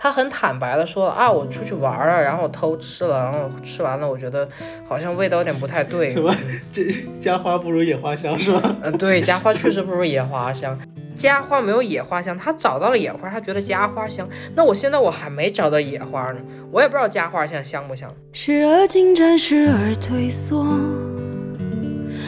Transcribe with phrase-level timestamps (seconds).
[0.00, 4.48] 他很坦白的说啊，我出去玩了，然后我偷吃了，然后吃完了，我觉得
[4.88, 6.12] 好像味道有点不太对。
[6.12, 6.32] 什么？
[6.72, 6.84] 这
[7.20, 8.76] 家花不如野花香是吧？
[8.82, 10.78] 嗯，对，家花确实不如野花香。
[11.16, 14.28] 家花没有野花香，他找到了野花，他觉得家花香。
[14.54, 16.38] 那我现在我还没找到野花呢，
[16.70, 18.08] 我也不知道家花香香不香。
[18.32, 20.64] 时而进展，时而退缩，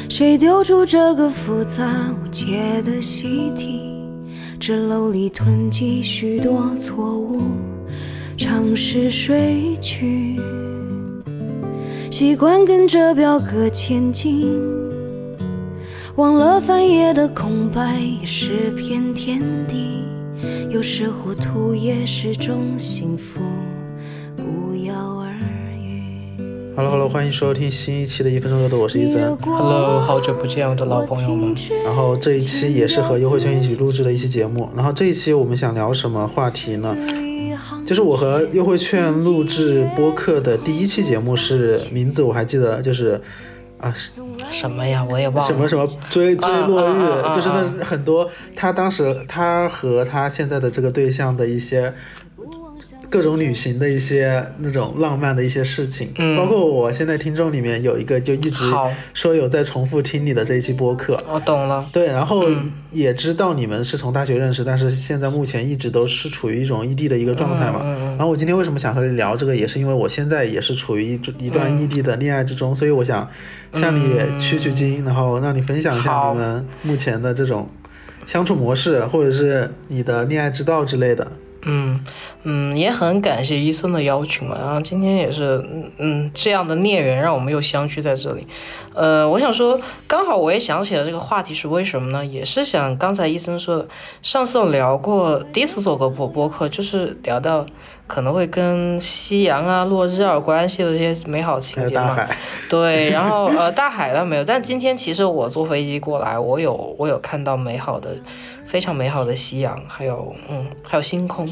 [0.08, 1.84] 谁丢出这个复杂
[2.20, 3.89] 无解的习题？
[4.60, 7.40] 纸篓里囤积许多错误，
[8.36, 10.38] 尝试睡去，
[12.10, 14.46] 习惯跟着表格前进。
[16.16, 20.04] 忘了翻页的空白也是片天地，
[20.68, 23.40] 有时糊涂也是种幸福，
[26.76, 29.36] Hello Hello，欢迎收听新一期的一分钟热度，我是伊森。
[29.38, 31.54] Hello，好久不见，我的老朋友们。
[31.84, 34.68] 然后这一期也是和优惠券一起录制的一期节目。
[34.76, 36.96] 然后这一期我们想聊什么话题呢？
[37.84, 43.20] 就是我和优惠券录制播客的第一期节目是名字我还记得，就是
[43.78, 43.92] 啊
[44.48, 45.04] 什么呀？
[45.10, 45.52] 我也忘了。
[45.52, 51.92] 什么什么追追落日，啊啊啊啊就是那很多他当时他和他现在的这个对象的一些
[53.10, 58.64] 各种旅行的一些那种浪漫的一些事情，嗯包括我现在听众里面有一个就一直
[59.12, 61.20] 说有在重复听你的这一期播客。
[61.28, 61.84] 我懂了。
[61.92, 67.84] 对，然后嗯也知道你们是从大学认识，但是现在目前一直都是处于一种异地的一个状态嘛。
[68.10, 73.28] 然后我今天为什么想和你聊这个，也是因为我现在也是处于一一段异地的恋爱之中，所以我想
[73.74, 77.68] 向你取取经，然后让你分享一下你们目前的这种
[78.24, 81.32] 相处模式，或者是你的恋爱之道之类的。
[81.62, 82.00] 嗯
[82.44, 88.46] 嗯，也很感谢医生的邀请嘛，然后今天也是嗯嗯这样的孽缘让我们又相聚在这里，
[88.94, 92.24] 呃，我想说，刚好我也想起了这个话题是为什么呢？
[92.24, 93.88] 也是想刚才医生说的，
[94.22, 97.66] 上次有聊过，第一次做个播播客，就是聊到
[98.06, 102.16] 可能会跟夕阳啊、落日啊有关系的这些美好情节嘛。
[102.70, 108.10] 对，然后呃，大海倒没有，但今天其实我坐飞机过来，我有我有看到美好的，
[108.70, 111.44] 非常美好的夕阳，还有嗯，还有星空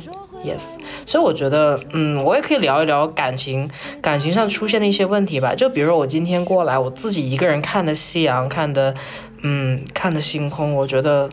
[0.45, 0.63] ，yes。
[1.05, 3.69] 所以我觉得，嗯，我也可以聊一聊感情，
[4.01, 5.53] 感情上出现的一些问题吧。
[5.53, 8.95] 就比如我今天过来，我自己一个人看的夕阳，看的，
[9.43, 11.29] 嗯，看的星空，我觉得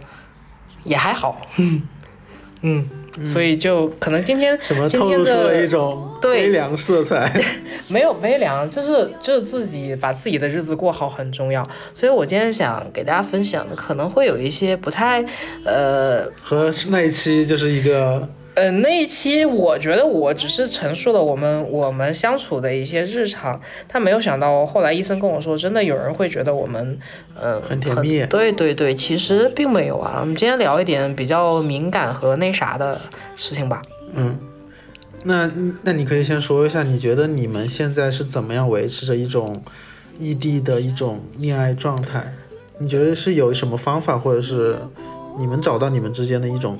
[0.83, 1.39] 也还好，
[2.61, 2.89] 嗯，
[3.23, 7.31] 所以就可能今天什么今天透露出了的一种对悲凉色彩。
[7.87, 11.65] 没有悲凉，就是就是自己把自己的日子过好很重要。
[11.93, 15.23] 所以我今天想给大家分享的，可能会有一些不太，
[15.63, 26.97] 呃和那一期就是一个呃那一期，我觉得我只是陈述了我们我们相处的一些日常，但没有想到后来医生跟我说，真的有人会觉得我们，
[27.39, 30.19] 呃，很甜蜜对对对，其实并没有啊。
[30.21, 32.99] 我们今天聊一点比较敏感和那啥的
[33.35, 33.81] 事情吧。
[34.13, 34.37] 嗯，
[35.25, 35.51] 那
[35.83, 39.61] 那你可以先说一下，你觉得你们现在是怎么样维持着一种
[40.17, 42.33] 异地的一种恋爱状态？
[42.79, 44.77] 你觉得是有什么方法，或者是
[45.37, 46.77] 你们找到你们之间的一种？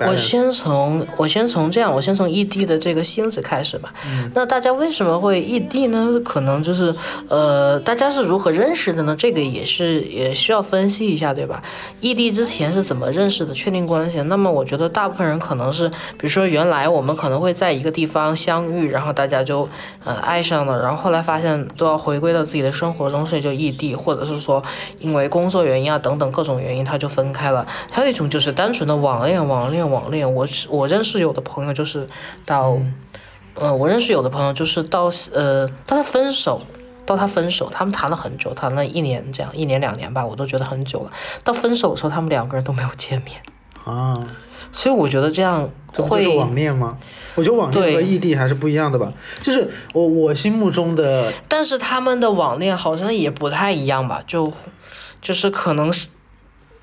[0.00, 3.92] 我先从我先从这样，我先从异地的这个性质开始吧。
[4.34, 6.20] 那大家为什么会异地呢？
[6.24, 6.94] 可能就是
[7.28, 9.14] 呃，大家是如何认识的呢？
[9.16, 11.62] 这个也是也需要分析一下，对吧？
[12.00, 14.20] 异地之前是怎么认识的，确定关系？
[14.22, 19.68] 那么我觉得大部分人可能是，比如说原来我们可能会在一个地方相遇，然后大家就
[20.04, 24.62] 呃爱上了，然后后来发现都要回归到自己的生活中，所以就异地，或者是说
[24.98, 27.66] 因为工作原因啊等等各种原因，他就分开了。
[27.90, 30.32] 还有一种就是单纯的网恋，网恋，网恋。
[30.32, 32.08] 我我认识有的朋友就是
[32.46, 32.78] 到，
[33.54, 36.62] 呃，我认识有的朋友就是到呃，到他分手。
[37.06, 41.12] 到他分手，他们谈了很久，谈了一年这样，一年两年吧，我都觉得很久了。
[41.44, 43.42] 到分手的时候，他们两个人都没有见面，
[43.84, 44.26] 啊，
[44.72, 46.96] 所以我觉得这样会网恋吗？
[47.34, 49.12] 我觉得网恋和异地还是不一样的吧。
[49.42, 54.50] 就是我我心目中的但是他们的网恋好像也不太一样吧，就
[55.20, 56.06] 就是可能是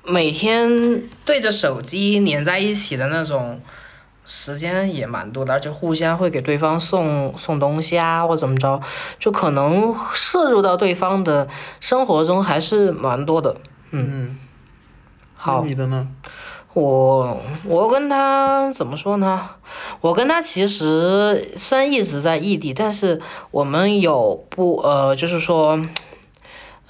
[0.04, 3.60] 每天对着手机黏在一起的那种
[4.24, 8.80] 时间也蛮多的，而且互相会给对方送送东西啊，或怎么着，
[9.20, 11.46] 就可能摄入到对方的
[11.78, 13.56] 生活中还是蛮多的。
[13.92, 14.38] 嗯，嗯
[15.36, 16.08] 好，你的呢？
[16.72, 19.50] 我我跟他怎么说呢？
[20.00, 23.20] 我跟他其实虽然一直在异地，但是
[23.52, 25.78] 我们有不呃，就是说。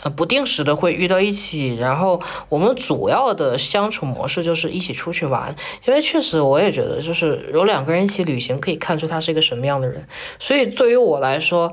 [0.02, 5.54] 呃，不定时的会遇到一起，然后我们主要的相处模式就是一起出去玩，
[5.86, 10.06] 因为确实我也觉得，就是有两个人一起旅行，可以看出他是一个什么样的人。
[10.38, 11.72] 所以对于我来说，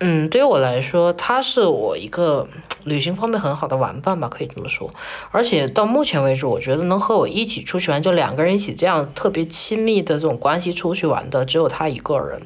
[0.00, 2.46] 嗯，对于我来说，他是我一个
[2.82, 4.92] 旅行方面很好的玩伴吧，可以这么说。
[5.30, 12.42] 而且到目前为止，我觉得能和我一起出去玩，就两个人一起这样特别亲密的这种关系出去玩的，只有他一个人。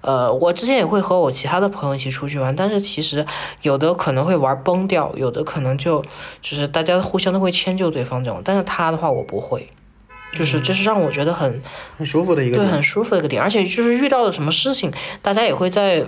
[0.00, 3.26] 呃，我之前也会和我其他的朋友一起出去玩，但是其实
[3.62, 6.00] 有的可能会玩崩掉，有的可能就
[6.40, 8.40] 就是大家互相都会迁就对方这种。
[8.44, 9.68] 但是他的话，我不会，
[10.32, 11.60] 就是这是让我觉得很
[11.98, 13.42] 很舒服的一个对，很舒服的一个点。
[13.42, 16.06] 而且就是遇到了什么事情，大家也会在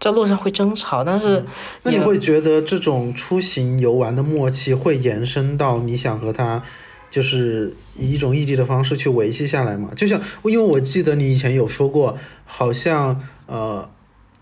[0.00, 1.44] 在路上会争吵，但是
[1.82, 6.62] 那你会觉得这种出行游玩的默契会延伸到你想和他，
[7.10, 9.90] 就是以一种异地的方式去维系下来吗？
[9.96, 13.88] 就像因为我记得你以前有说过，好像呃，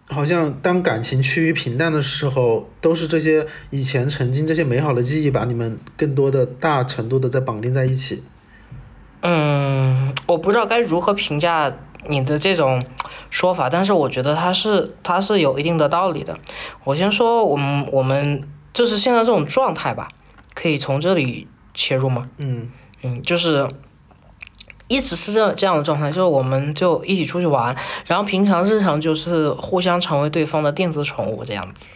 [0.08, 8.22] 好像当感情趋于平淡的时候，都是这些以前曾经这些美好的记忆把你们更多的大程度的在绑定在一起。
[9.22, 11.72] 嗯，我不知道该如何评价
[12.08, 12.84] 你的这种
[13.30, 16.38] 说法，但是我觉得它是它是有一定的道理的。
[16.84, 20.08] 我先说我们我们就是现在这种状态吧，
[20.54, 22.28] 可以从这里切入吗？
[22.38, 22.70] 嗯
[23.02, 23.68] 嗯，就是
[24.88, 27.76] 一直是这这样的状态，就是我们就一起出去玩，
[28.06, 31.86] 然后平常日常就是互相成为对方的电子宠物这样子。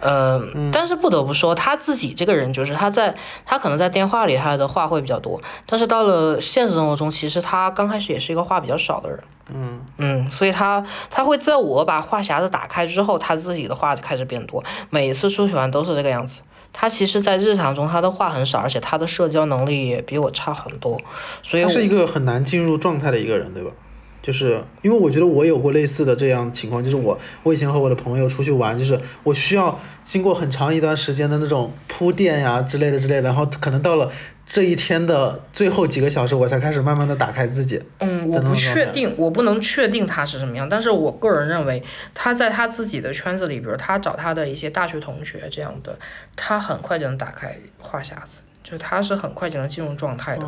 [0.00, 0.42] 呃，
[0.72, 3.14] 但是不得不说，他自己这个人就是他在
[3.44, 9.18] 他可能在电话里他的话会比较多，但是到了现实生活中，其实他刚开始也是一个话比较少的人。
[9.52, 14.64] 嗯嗯，所以他他会在我把话匣子打开之后，他自己的话就开始变多。
[14.90, 16.40] 每一次出去玩都是这个样子。
[16.72, 20.96] 他其实，在日常中他的话很少，而且他的社交能力也比我差很多。
[21.42, 23.72] 所以我他是一个很难进入状态的一个人，对吧？
[24.22, 34.10] 就是因为我觉得我有过类似的这样情况，就是我我以前和我的朋友出去玩，就是我需要经过很长一段时间的那种铺垫呀之类的之类的，然后可能到了
[34.46, 37.80] 这一天的最后几个小时，我才开始慢慢的打开自己。
[37.98, 41.82] 嗯，我不确定，我不能确定他是什么样，但是我个人认为
[42.12, 45.96] 他在他自己的圈子里，比如他找他的一些大学同学这样的，
[46.36, 50.46] 他很快就能打开话匣子，就他是很快就能进入状态的。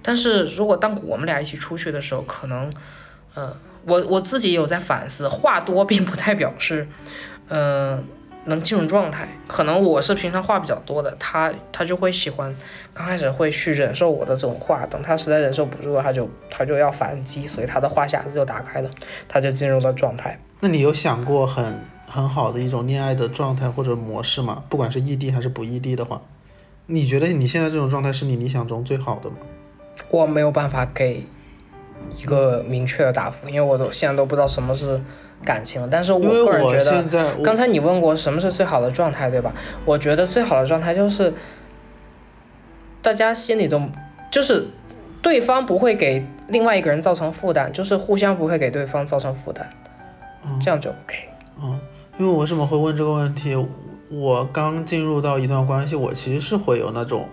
[0.00, 2.72] 但是如果当我们俩一起出去的时候，可能，
[3.34, 6.88] 呃，我我自己有在反思，话多并不代表是，
[7.48, 8.02] 呃。
[8.46, 12.52] 能进入状态，可能我是平常话比较多的，他他就会喜欢，
[12.94, 18.90] 刚开始会去忍受我的这种话，等他实在忍受不住了，他就他就要反击，所以他的话匣子就打开了，
[19.28, 20.40] 他就进入了状态。
[20.60, 24.64] 那你有想过很很好的一种恋爱的状态或者模式吗？
[24.70, 26.22] 不管是异地还是不异地的话，
[26.86, 29.36] 你觉得你现在这种状态是你理想中最好的吗？
[30.08, 31.22] 我没有办法给
[32.16, 35.00] 一个明确的答复，因为我都现在都不知道什么是
[35.44, 39.54] 感情，但是我我个人觉得刚才你问过什么是最好的状态，对吧？
[39.84, 41.32] 我觉得最好的状态就是
[43.00, 43.80] 大家心里都
[44.30, 44.66] 就是
[45.22, 49.68] 对方不会给另外一个人造成负担，就是互相不会给对方造成负担，
[50.60, 51.28] 这样就 OK。
[51.62, 51.78] 嗯，
[52.18, 53.56] 因为我为什么会问这个问题？
[54.10, 57.28] 我刚进入到一段关系，我其实是会有那种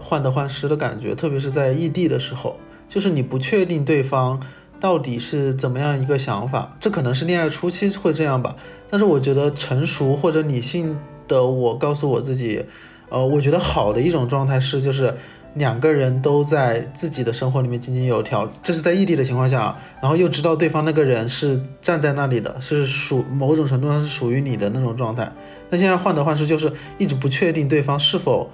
[0.00, 2.56] 患得患失的感觉，特别是在异地的时候，
[2.92, 4.38] 就是你不确定对方
[4.78, 8.54] 到底是怎么样一个想法，这可能是恋爱初期会这样吧。
[8.90, 12.66] 但是我觉得成熟或者理性的我告诉我自己，
[13.08, 15.14] 呃，我觉得好的一种状态是就是。
[15.54, 25.30] 两个人都在自己的生活里面井井有条，这是在异地的情况下，然后又知道对方那个人是站在那里的，是属某种程度上是属于你的那种状态。
[25.68, 28.50] 那现在患得患失，就是一直不确定对方是否，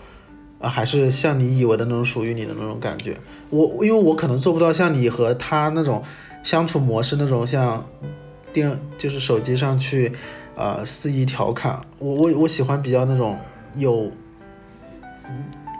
[0.59, 3.17] 啊、还是像你以为的那种属于你的那种感觉。
[3.51, 6.03] 我因为我可能做不到像你和他那种
[6.43, 7.85] 相处模式，那种像
[8.53, 10.13] 电就是手机上去，
[10.57, 11.81] 呃肆意调侃。
[11.99, 13.39] 我我我喜欢比较那种
[13.77, 14.11] 有。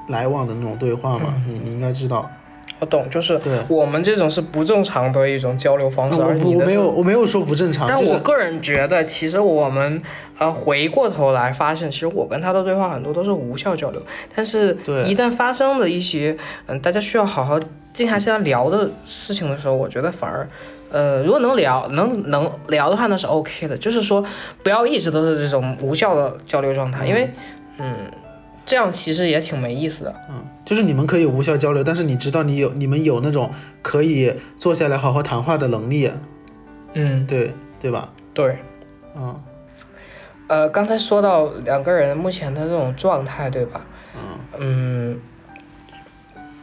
[0.09, 2.31] 来往的那种对话嘛，你你应该知道。
[2.81, 10.01] 我懂，就是我们这种是不正常的一种交流方式，而你的我没有我没有说不正常，但我个人觉得，其实我们
[10.39, 14.01] 呃回过头来发现，其实我跟他的对话很多都是无效交流。
[14.35, 17.59] 但是，一旦发生了一些嗯大家需要好好
[17.93, 20.49] 静下心来聊的事情的时候，我觉得反而
[20.91, 23.77] 呃如果能聊能能聊的话，那是 OK 的。
[23.77, 24.25] 就是说
[24.63, 27.29] 不要一直都是这种无效的交流状态，因为
[27.79, 27.97] 嗯
[28.69, 30.15] 这样其实也挺没意思的。
[30.29, 36.11] 嗯，就是你们可以无效交流，但是你知道你有你们有那种可以坐下来好好谈话的能力，
[36.93, 38.13] 嗯，对对吧？
[38.35, 38.59] 对。
[39.17, 39.43] 嗯
[40.49, 43.87] 呃，刚才说到两个人目前的这种状态，对吧？
[44.15, 45.21] 嗯嗯，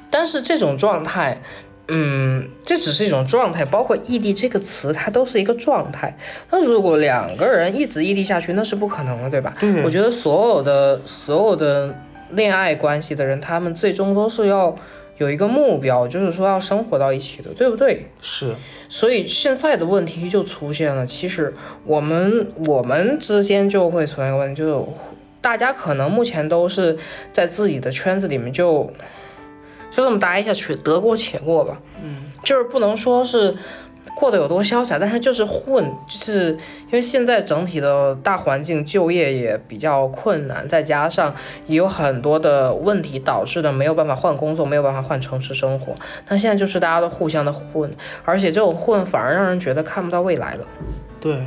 [0.09, 1.41] 但是这种状态，
[1.87, 6.17] 嗯，这只是一种状态，包括异地这个词，它都是一个状态。
[6.49, 9.55] 那如果两个人一直异地下去，那是不可能的，对吧？
[9.59, 11.95] 对我觉得所有的所有的
[12.31, 14.75] 恋爱关系的人，他们最终都是要
[15.17, 18.07] 有一个目标，就是说要生活到一起的，对不对？
[18.19, 18.55] 是，
[18.89, 21.05] 所以现在的问题就出现了。
[21.05, 24.85] 其实我们我们之间就会存在一个问题，就是
[25.39, 26.97] 大家可能目前都是
[27.31, 28.91] 在自己的圈子里面就
[29.95, 31.79] 就这么待下去，得过且过吧。
[32.03, 33.55] 嗯，就是不能说是。
[34.15, 41.35] 过得有多潇洒，但是就是混，就是因为现在整体的大环境就业也比较困难，再加上
[41.65, 45.95] 也有很多的问题导致的没有办法换工作，没有办法换城市生活。
[46.29, 47.91] 那现在就是大家都互相的混，
[48.23, 50.67] 而且这种混反而让人觉得看不到未来了。
[51.19, 51.41] 对。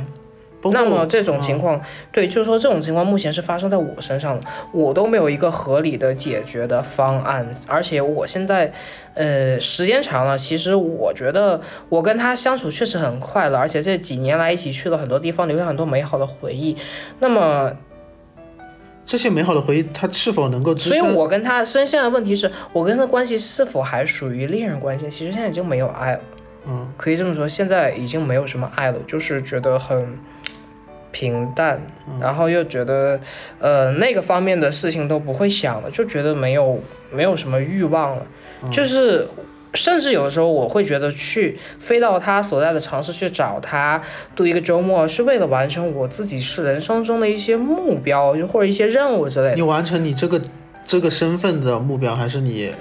[0.63, 8.71] 那么这种情况，对，就是说这种情况目前是发生在我身上的，我都没有一个合理的解决的方案，而且我现在，
[9.13, 16.75] 呃，时间长了，其实我觉得我跟他相处确实很快乐，而且这几年来一起去了很多地方，留下很多美好的回忆。
[17.19, 17.71] 那么
[19.05, 20.75] 这些美好的回忆，他是否能够？
[20.77, 25.09] 所以我跟他，虽然现在问题是我跟他的关系是否还属于恋人关系？
[25.09, 26.19] 其实现在已经没有爱了，
[26.69, 30.17] 嗯，可以这么说，现在已经没有什么爱了，就是觉得很。
[31.11, 31.81] 平淡，
[32.21, 33.19] 然后又觉得，
[33.59, 36.79] 呃，那个方面的事情都不会想了，就觉得没有
[37.11, 38.23] 没有什么欲望了，
[38.71, 39.27] 就是
[39.73, 43.99] 甚至有的时候我会觉得去飞到他所在的城市去找他
[44.35, 49.55] 度一个周末，是为了完成我自己是人生中的一些目标，就或者一些任务之类的。
[49.55, 50.39] 你完成你这个
[50.85, 52.71] 这个身份的目标，还是你？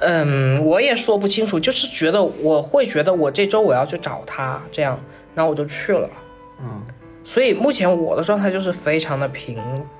[0.00, 4.98] 嗯，我也说不清楚，就是觉得我会觉得我这周我要去找他，这样，
[5.34, 6.08] 然后我就去了。
[6.60, 6.82] 嗯。
[7.22, 9.56] 所以目前我的状态就是非常的平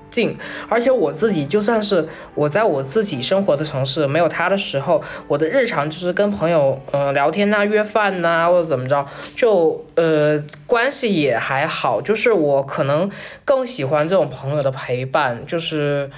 [0.09, 0.35] 静，
[0.67, 9.05] 而且我自己就算是我在我自己生活的城市没有他的时候，我的日常就是跟朋友呃聊天呐、约饭呐，或者怎么着，
[9.35, 13.09] 就呃关系也还好，就是我可能
[13.45, 16.09] 更喜欢这种朋友的陪伴，就是。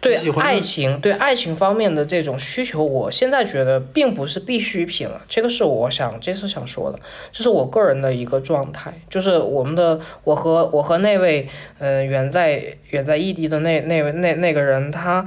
[0.00, 5.20] 对爱情，对爱情方面的这种需求，我现在觉得并不是必需品了。
[5.28, 6.98] 这个是我想这次想说的，
[7.30, 9.02] 这是我个人的一个状态。
[9.10, 15.26] 就是我们的，我和我和那位，呃，远在远在异地的那那位那那个人，他，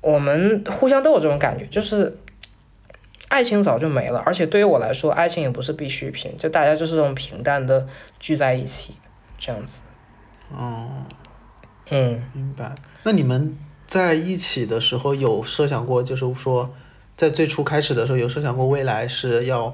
[0.00, 2.16] 我们互相都有这种感觉，就是
[3.28, 4.22] 爱情早就没了。
[4.24, 7.86] 而且对于我来说，爱情也不是必需品，就大家就是这种平淡的
[8.18, 8.94] 聚在一起，
[9.36, 9.80] 这样子。
[10.50, 11.04] 哦，
[11.90, 12.74] 嗯，明白。
[13.02, 13.58] 那你们？
[13.94, 16.68] 在一起的时候有设想过，就是说，
[17.16, 19.72] 在最初开始的时候有设想过未来是要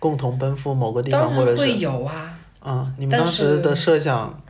[0.00, 2.36] 共同奔赴某个地方，或者是会有啊。
[2.64, 4.42] 嗯，你们当时的设想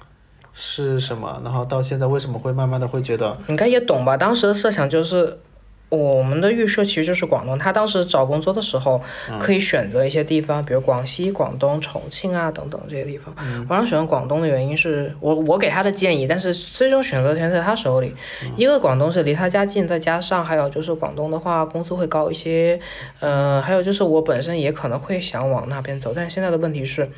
[0.55, 1.43] 是什么？
[1.45, 3.37] 然后到现在为什么会慢慢的会觉得？
[3.49, 4.17] 应该也懂吧？
[4.17, 5.41] 当时的设想就是。
[5.89, 9.01] 我们的预设其实就是广东，他当时找工作的时候
[9.39, 13.33] 可以选择一些地方，比如广西、广东、重庆啊等等这些地方。
[13.69, 18.13] 我让选择广东的原因是我我给他的建议，但是最终选择权在他手里。
[18.57, 22.81] 一个广东是离他家近，再加上还有就是广东的话工资会高一些，
[23.21, 27.09] 嗯，还有就是我本身也可能会想往那边走，但现在的问题是，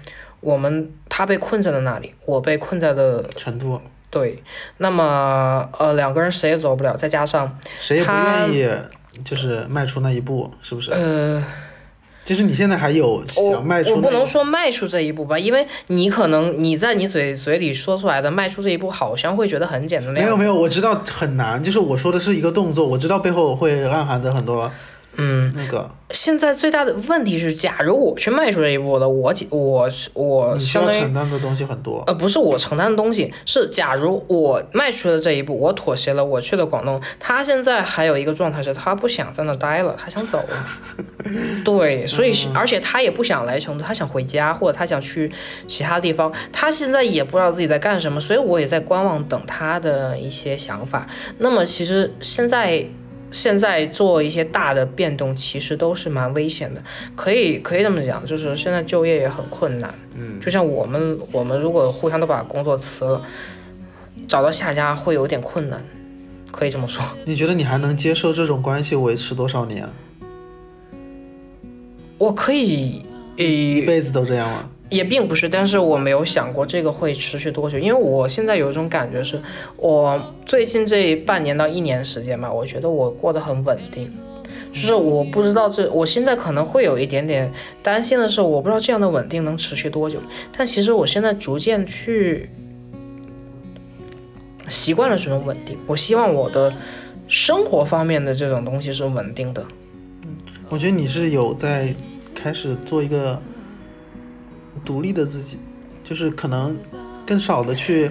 [0.40, 3.80] 我们他被困在了那里，我被困在了成都。
[4.10, 4.42] 对，
[4.78, 8.68] 那么呃两个人谁也走不了，再加上谁也不愿意
[9.24, 10.90] 就是迈出那一步，是不是？
[10.92, 11.44] 呃，
[12.24, 20.12] 就是你现在还有想迈出，我不能说迈出这一步吧，因为你可能你在你嘴嘴里说出来的迈出这一步，好像会觉得很简单。
[20.14, 24.72] 没有没有，我知道很难，就是我说的是一个动作，我知道背后会暗含着很多。
[25.20, 32.04] 嗯，那个现在最大的问题是，假如我去迈出这一步了，我我我相当于承担的东西很多。
[32.06, 40.66] 呃，不是我承担的东西，是假如我迈出了这一步，我妥协了，我去了广东，他现在还有一个状态是，他不想在那待了，他想走了。
[41.64, 45.32] 对，所以而且他也不想来成都，他想回家，或者他想去
[45.66, 51.08] 其他地方，他现在也不知道自己在干什么，所以我也在观望等他的一些想法。
[51.38, 52.86] 那么其实现在。
[53.30, 56.82] 现在做一些大的变动，其实都是蛮危险的，
[57.14, 59.92] 可以可以这么讲，就是现在就业也很困难。
[60.14, 63.22] 嗯，就像我们我们如果互相都把工作辞了，
[64.26, 65.84] 找到下家会有点困难，
[66.50, 67.04] 可以这么说。
[67.24, 69.88] 你觉得你还能接受这种关系维持多少年？
[72.16, 73.04] 我可以，
[73.36, 74.68] 一辈子都这样吗？
[74.90, 79.38] 也并不是，但是我没有想过这个会持续多久，因为我现在有一种感觉是，
[79.76, 84.10] 我最近这半年到一年时间吧，我觉得我过得很稳定，
[84.72, 87.52] 就是我不知道这，我现在可能会有一点点
[87.82, 90.18] 担心的是，我不知道这样的稳定能持续多久，
[90.56, 92.48] 但其实我现在逐渐去
[94.68, 96.72] 习惯了这种稳定，我希望我的
[97.28, 99.62] 生活方面的这种东西是稳定的。
[100.24, 100.30] 嗯，
[100.70, 101.94] 我觉得你是有在
[102.34, 103.38] 开始做一个。
[104.84, 105.58] 独立的自己，
[106.04, 106.76] 就是可能
[107.26, 108.10] 更少的去，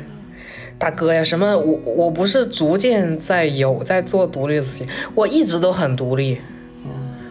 [0.77, 6.39] 大哥呀，什么我我不是逐渐在有在做独立的事情，我一直都很独立，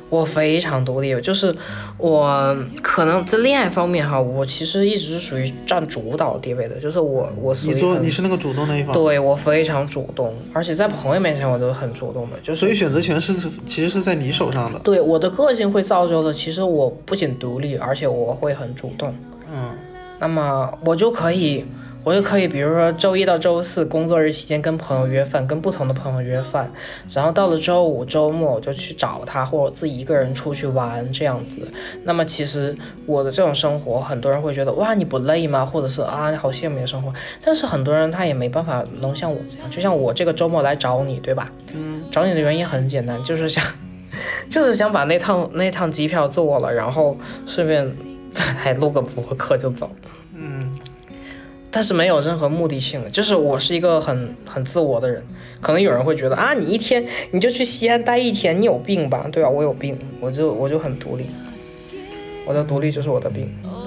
[0.09, 1.55] 我非常独立，就是
[1.99, 13.35] 我可能在恋爱方面哈，我其实一直是属于占主导地位的，就是我我是你做你是那个主动那一方，对我非常主动，而且在朋友面前我都很主动的，就是所以选择权是
[13.67, 14.79] 其实是在你手上的。
[14.79, 19.13] 对我的个性会造就的，其实我不仅独立，而且我会很主动。
[19.53, 19.71] 嗯，
[20.21, 21.65] 那么我就可以，
[22.07, 26.71] 我就可以，比如说周一到周四工作日期间跟朋友约饭，跟不同的朋友约饭，
[27.13, 31.63] 然后到了周五周末我就去找他，或者我自己一个人出去玩这样子。
[32.05, 35.67] 那么其实我的这种生活，很多人会觉得哇你不累吗？
[35.67, 41.51] 或者是啊你好羡慕你的生活，但是很多人他也没办法能像我这样，就像我这个周末来找你，对吧？
[41.75, 43.65] 嗯，找你的原因很简单，就是想。
[44.49, 47.87] 就是想把那趟那趟机票做了，然后顺便
[48.57, 49.91] 还录个博客就走。
[51.67, 55.23] 嗯，但是没有任何目的性的，就是我是一个很很自我的人。
[55.61, 59.29] 可能有人会觉得啊，你一天你就去西安待一天，你有病吧？
[59.33, 59.49] 对吧？
[59.49, 61.27] 我有病，我就我就很独立，
[62.47, 63.53] 我的独立就是我的病。
[63.65, 63.87] Oh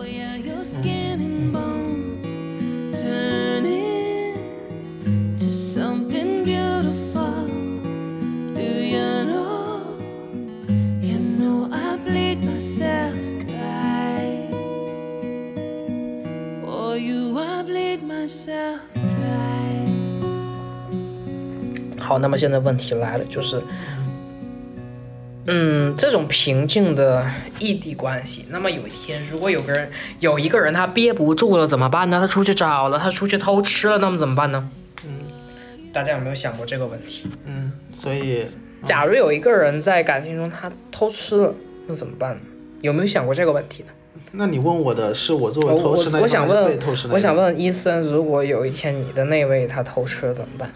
[22.00, 23.62] 好，那么现在问题来了，就是，
[25.46, 27.24] 嗯，这种平静的
[27.60, 32.20] 异地关系，那么有一天，如果有个人有一个人他憋不住了怎么办呢？
[32.20, 34.70] 他出去找了，他出去偷吃了，那么怎么办呢？
[35.06, 35.12] 嗯，
[35.94, 37.28] 大家有没有想过这个问题？
[37.46, 38.48] 嗯，所以
[38.84, 41.54] 假如有一个人在感情中他偷吃了，
[41.88, 42.42] 那怎么办呢？
[42.82, 43.90] 有没有想过这个问题呢？
[44.32, 46.80] 那你问我的是我作为偷吃我想问？
[47.12, 50.72] 我想问伊森，如果有一天你的那位他偷吃了怎么办？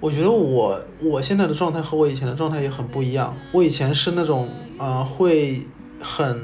[0.00, 3.36] 我觉得我我现在的状态和我以前的状态也很不一样。
[3.52, 5.62] 我以前是那种呃会
[6.00, 6.40] 很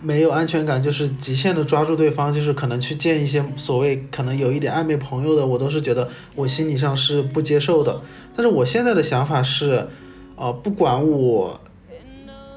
[0.00, 8.02] 没有安全感，就是极限的抓住对方，就是可能去见一些所谓可能有一点暧昧朋友的，我都是觉得我心理上是不接受的。
[8.34, 9.86] 但是我现在的想法是，
[10.34, 11.60] 呃，不管我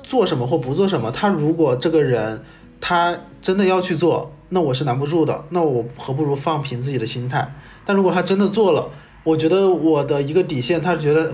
[0.05, 2.41] 做什么或不做什么，他如果这个人
[2.79, 7.53] 他真的要去做，那我是拦不住的，那我何不如放平自己的心态。
[7.85, 8.89] 但如果他真的做了，
[9.23, 11.33] 我觉得我的一个底线，他觉得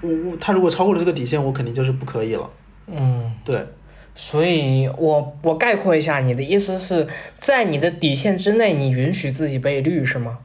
[0.00, 2.50] 我我他如果超过了这个底线，我肯定就是不可以了。
[2.86, 3.66] 嗯，对，
[4.14, 7.06] 所以我我概括一下，你的意思是
[7.38, 10.38] 在你的底线之内，你允许自己被绿是吗？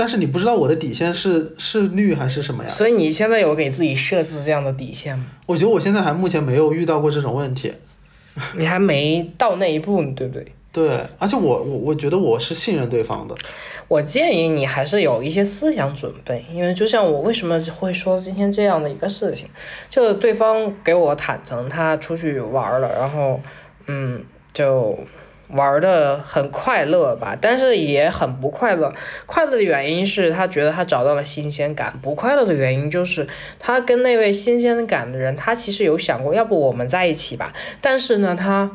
[0.00, 2.68] 但是你不知道我的底线是是绿还是什么呀？
[2.70, 5.26] 所以你现在有给自己设置这样的底线吗？
[5.44, 7.70] 我觉得我现在还目前没有遇到过这种问题。
[8.56, 10.46] 你还没到那一步，对不对？
[10.72, 13.34] 对，而且我我我觉得我是信任对方的。
[13.88, 19.48] 我建议你还是有一些思想准备，因为就像我为什么会说今天这样的一个事情，
[19.90, 23.38] 就是对方给我坦诚他出去玩了，然后
[23.88, 24.96] 嗯就
[25.52, 28.92] 玩的很快乐吧，但是也很不快乐。
[29.26, 33.26] 快乐的原因是他觉得他找到了新鲜感，不快乐的原因就是
[33.58, 38.70] 他跟那位新鲜感的人，他其实有想过，要不我们在一起吧，但是呢，他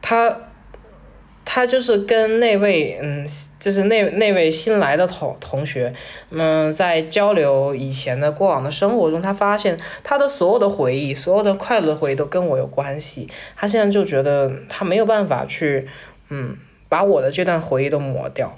[0.00, 0.36] 他。
[1.44, 3.26] 他就是跟那位，嗯，
[3.58, 5.92] 就是那那位新来的同同学，
[6.30, 13.28] 嗯，在交流以前的过往的生活中，他发现他的所有的回忆，所有的快乐的回忆都跟我有关系。
[13.56, 15.88] 他现在就觉得他没有办法去，
[16.28, 16.56] 嗯，
[16.88, 18.56] 把我的这段回忆都抹掉。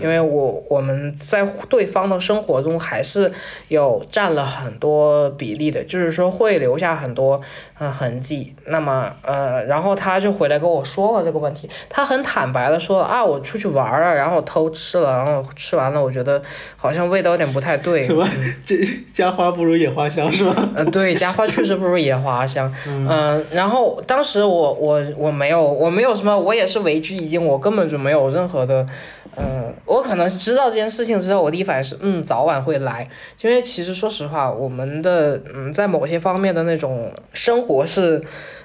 [0.00, 3.32] 因为我我们在对方的生活中还是
[3.68, 7.40] 有占了很多比例的，就是说会留下很多
[7.78, 8.54] 呃痕迹。
[8.66, 16.42] 那么呃，然后他就回来跟我说了这个问题，他很坦白的说啊，我出去玩了，然后偷吃了，然后吃完了，我觉得
[16.76, 18.02] 好像味道有点不太对。
[18.02, 18.28] 什么？
[18.64, 18.76] 这
[19.14, 20.68] 家花不如野花香是吧？
[20.74, 22.72] 嗯， 对，家花确实不如野花香。
[22.86, 28.86] 嗯、然后当时我我我没有我没有什么，我也是为之一惊，我根本就没有任何的，
[29.34, 33.08] 呃，我可能知道这件事情之后，我第一反应是，嗯，早晚会来，
[33.42, 38.22] 因为其实说实话，我们的嗯，在某些方面的那种生活是，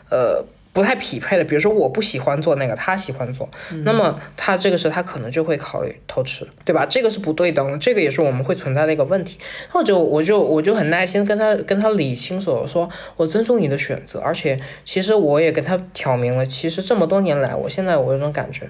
[0.10, 0.44] 呃。
[0.74, 3.50] 不太匹配的，比如说我不喜欢做那个，他喜欢做，
[3.84, 6.86] 那么他这个时候他可能就会考虑偷吃，对吧？
[6.86, 9.38] 这个是不对等的，这个也是我们会存在的一个问题。
[9.70, 18.70] 或者我就我就很耐心跟他跟他理清楚，说我尊重你的选择，而且其实我也跟他挑明了，其实这么多年来，我现在我有种感觉，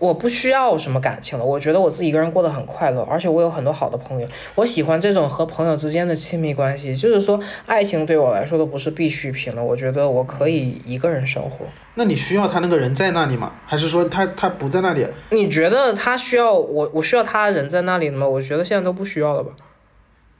[0.00, 11.66] 我不需要什么感情了，我觉得我自己一个人过得很快乐，而且我有很多好的朋友，我喜欢这种和朋友之间的亲密关系，就是说爱情对我来说都不是必需品了，我觉得我可以一个人生活。
[11.94, 13.52] 那你需要他那个人在那里吗？
[13.66, 15.06] 还是说他他不在那里？
[15.30, 18.26] 你觉得他需要我，我需要他人在那里吗？
[18.26, 19.52] 我觉得现在都不需要了吧。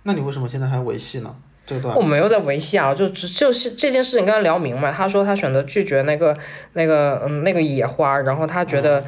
[0.04, 1.36] 那你为什么现在还维系呢？
[1.66, 4.90] 这段我没有在维系啊，就只就是这件事情跟他聊明白。
[4.90, 6.36] 他说他选择拒绝那个
[6.72, 9.04] 那个嗯那个野花，然后他觉得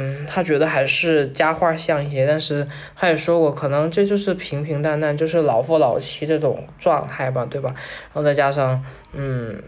[0.00, 7.74] 嗯他觉得还是家花像一些，但是他也说过，可能这就是平平淡淡，就是老夫老妻这种状态吧，对吧？
[7.74, 9.62] 然后再加上嗯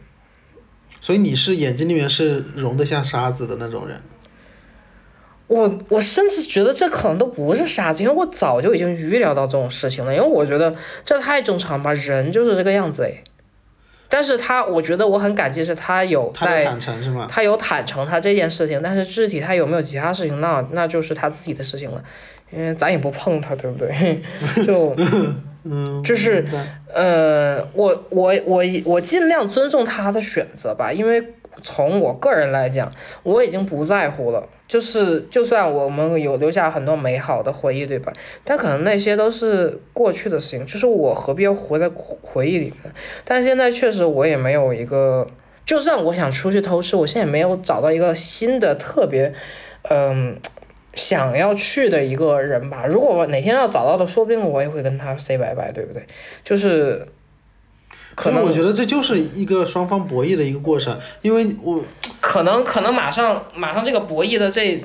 [1.01, 4.01] 所以你是眼睛里面是容得下沙子的那种人。
[5.49, 13.23] 我我甚至觉得这可能都不是傻子，因为我早就已经预料到这种事情了，因为我觉得这太正常吧，人就是这个样子哎。
[14.15, 17.27] 但是他，我觉得我很感激是他有在，坦诚是吗？
[17.31, 22.05] 他有坦诚他这件事情，但是具体他有没有其他事情，那那就是他自己的事情了，
[22.51, 24.23] 因为咱也不碰他，对不对？
[24.63, 24.95] 就
[25.65, 26.45] 嗯，就是
[26.93, 31.25] 呃，我我我我尽量尊重他的选择吧，因为
[31.63, 34.49] 从我个人来讲，我已经不在乎了。
[34.69, 38.13] 就是就算我们有留下很多美好的回忆，对吧？
[38.43, 41.91] 但可能那些都是过去的事情，就是我何必要活在
[42.23, 42.95] 回忆里面？
[43.25, 45.27] 但现在确实我也没有一个，
[45.67, 49.35] 就算我想出去偷吃，我现在也没有找到一个新的特别，
[49.91, 50.39] 嗯。
[50.95, 56.03] 想要去的一个人吧，如果我哪天要找到的，说不定我也会跟他 say 拜拜，对不对？
[56.45, 57.09] 就是
[58.15, 61.83] 可能我觉得这就是一个双方博弈的一个过程，因为我
[62.21, 64.85] 可能可能马上马上这个博弈的这，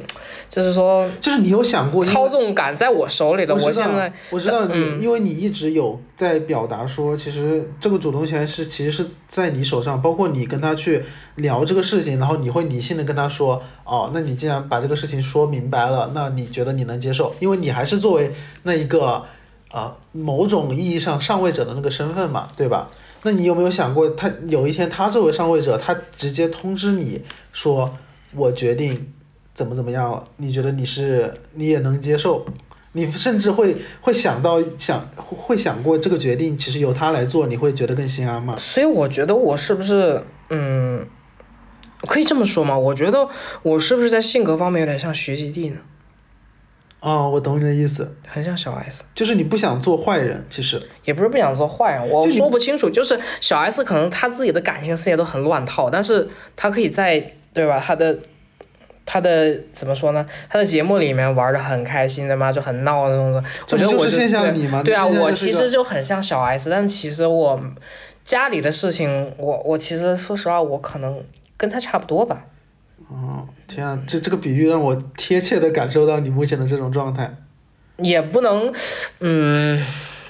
[0.50, 11.04] 就是说就是你有想过操纵感在我手里的，我现在我知道你，嗯因为你一直有在表达说，其实这个主动权是其实是在你手上，包括你跟他去
[11.36, 17.34] 聊这个事情，然后你会理性的跟他说，哦，那你既然把这个事情说明白了，那你觉得你能接受？
[17.40, 19.26] 因为你还是作为那一个
[19.70, 22.90] 啊、某种意义上上位者的那个身份嘛，对吧？
[23.24, 27.98] 那你有没有想过，他有一天他作为上位者，他直接通知你说，
[28.36, 29.14] 我决定
[29.54, 30.24] 怎么怎么样了？
[30.38, 32.46] 你觉得你是你也能接受？
[32.94, 38.56] 你甚至会会想到想会想过这个决定其实由他来做，你会觉得更心安吗？
[38.58, 41.06] 所以我觉得我是不是嗯，
[42.08, 42.78] 可以这么说吗？
[42.78, 43.28] 我觉得
[43.62, 45.78] 我是不是在性格方面有点像徐吉娣呢？
[47.08, 52.90] 哦，我懂你的意思，很像小 S，就是你不想做坏人，其实也不是不想做坏人，我就说不清楚。
[52.90, 57.80] 就是小 S 可能她自己的感情世界都很乱套，但是她可以在对吧？
[57.80, 58.18] 她的
[59.06, 60.26] 她的怎么说呢？
[60.50, 63.44] 她的节目里面玩的很开心的嘛，就很闹的那种。
[63.72, 67.58] 我觉得我就是线下的你吗对啊，我其实就很像小 S，但其实我
[68.26, 71.24] 家里的事情，我我其实说实话，我可能
[71.56, 72.46] 跟她差不多吧。
[73.10, 77.34] 哦，天啊，这这个比喻让我贴切的感受到你目前的这种状态。
[77.98, 78.72] 也不能，
[79.22, 79.84] 嗯，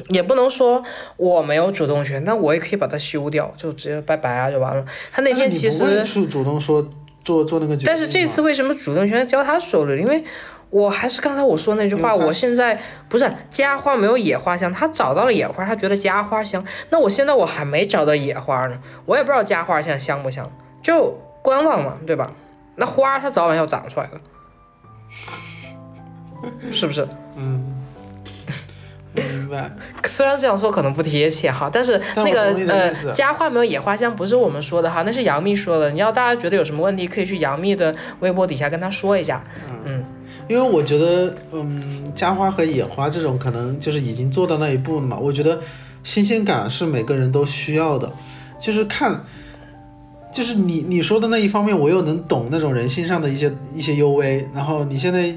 [0.09, 0.83] 也不能说
[1.17, 4.85] 我没有主动权，但我也可以把它修掉，就直接拜拜啊，就完了。
[5.11, 6.87] 他那天其实是主动说
[7.25, 9.99] 做做那个决定但是这次为什么主动权交他手里？
[9.99, 10.23] 因为
[10.69, 16.63] 我还是刚才我说那句话，我现在不是家花没有野花香，他找到了野花，他觉得家花香。
[16.89, 20.49] 那我现在我还没找到野花呢，我也不知道家花现在香不香，
[20.81, 22.31] 就观望嘛，对吧？
[22.77, 24.21] 那花它早晚要长出来的，
[26.71, 27.07] 是不是？
[27.35, 27.63] 嗯，
[29.15, 29.69] 明白。
[30.05, 35.91] 虽然这样说可能不贴切哈，但是那个呃家花没有野花香不是我们说的哈，那是杨幂说的。
[35.91, 39.43] 你要大家觉得有什么问题，可以去杨幂的微博底下跟她说一下。
[39.83, 40.05] 嗯，
[40.47, 45.17] 因为我觉得，嗯，家花和野花这种可能就是已经做到那一步了嘛。
[45.17, 45.59] 我觉得
[46.03, 48.11] 新鲜感是每个人都需要的，
[48.59, 49.23] 就是看，
[50.37, 54.47] 就是你你说的那一方面，我又能懂那种人性上的一些一些幽微。
[54.53, 55.33] 然后你现在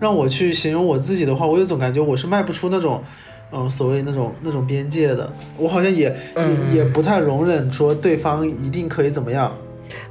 [0.00, 3.04] 让我去形容我自己的话，我又总感觉我是迈不出那种。
[3.52, 9.54] 嗯，所谓那种那种边界的，我好像也、嗯也也不太容忍说对方一定可以怎么样，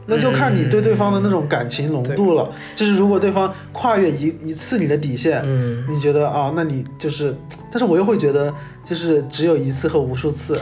[0.07, 2.51] 那就看你对对方的那种感情浓度了。
[2.75, 7.35] 就是如果对方跨越一一次你的底线，嗯，你觉得啊，那你就是，
[7.71, 10.59] 但是我又会觉得，就是只有一次和无数次。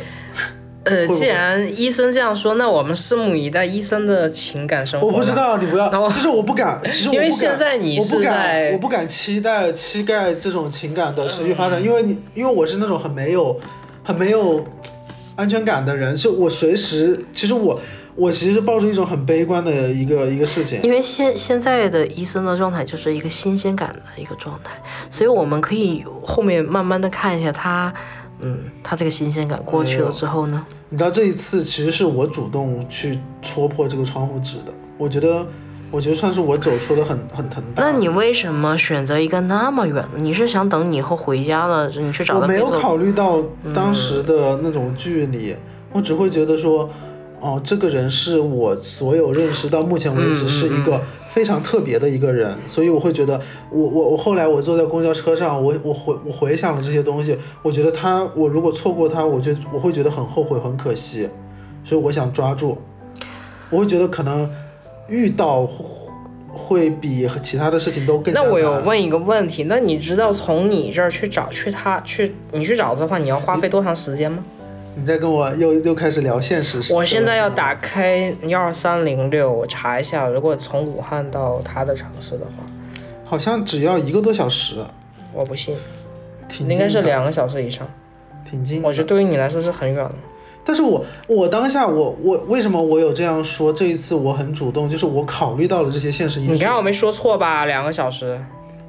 [0.85, 5.07] 呃，既然医生这样说，那我们拭目以待医生的情感生活。
[5.07, 13.59] 我不知，道，你不要，就是我不敢， 其实我因为现在你是我不敢在我不敢期待期待这种情感的持续发展，嗯因为你，因为我是那种很没有
[14.03, 14.63] 很没有
[15.35, 17.81] 安全感的人，是我随时，其实我
[18.15, 20.79] 我其实是抱着一种很悲观的一个一个事情。
[20.83, 24.71] 因为现现在的医生的状态就是一个新鲜感的一个状态，
[25.09, 27.93] 所以我们可以后面慢慢的看一下他，
[28.39, 35.45] 嗯，他这个新鲜感过去了之后呢，你知道这一次其实是我主动去戳破这个窗户纸的，我觉得，
[35.91, 37.83] 我觉得算是我走出了很很疼大。
[37.83, 40.17] 那你为什么选择一个那么远的？
[40.17, 43.41] 你是想等你以后回家了，你去找我没有考虑到
[43.73, 45.55] 当时的那种距离，
[45.93, 46.89] 我只会觉得说，
[47.45, 61.29] 哦，这个人是我所有认识到目前为止是一个非常特别的一个人，所以我会觉得，我我我后来我坐在公交车上，我我回我回想了这些东西，我觉得他，我如果错过他，我就我会觉得很后悔，很可惜，
[61.83, 62.79] 所以我想抓住，
[63.69, 64.49] 我会觉得可能
[65.07, 65.69] 遇到
[66.51, 74.43] 会比其他的事情都更那我有问一个问题，那你知道从你这儿去找去他去你去找的话，你要花费多长时间吗？
[74.97, 76.93] 你再跟我又又开始聊现实。
[76.93, 82.63] 我现在要打开幺二三零六，我查一下，如果从武汉到他的城市的话，
[83.25, 84.77] 好像只要一个多小时，
[85.33, 85.75] 我不信，
[86.47, 87.85] 挺应该是两个小时以上。
[88.49, 88.81] 挺近。
[88.81, 90.15] 我觉得对于你来说是很远了。
[90.63, 93.73] 但是我我当下我我为什么我有这样说？
[93.73, 96.53] 这一次我很主动，就是我考虑到了这些现实因素。
[96.53, 97.65] 你看我没说错吧？
[97.65, 98.39] 两个小时。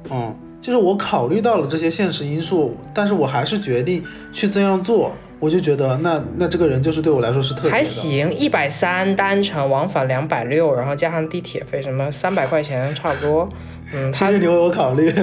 [0.09, 5.11] 嗯，就是我考虑到了这些现实因素，但是我还是决定去这样做。
[5.39, 7.71] 我就觉得那那这个人就是对我来说是特别。
[7.71, 13.47] 还行，一百三单程往返两百六，然后加上地铁费什么三百块钱差不多。
[13.93, 15.13] 嗯， 他谢谢你为我考虑。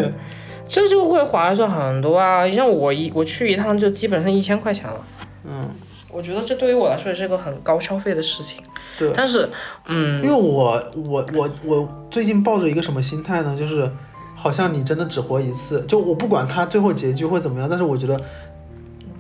[0.67, 2.49] 这就会划算很多啊！
[2.49, 5.07] 像我一我去一趟就基本上一千块钱了。
[5.45, 5.69] 嗯，
[6.11, 8.63] 我觉得这对于我来说也是个很高消费的事情。
[8.99, 9.13] 对。
[9.15, 9.47] 但是，
[9.87, 13.55] 嗯因为，我我我我最近抱着一个什么心态呢？
[13.59, 13.91] 就是
[14.35, 15.85] 好像你真的只活一次。
[15.87, 18.19] 就我不管他最后结局会怎么样，但是我觉得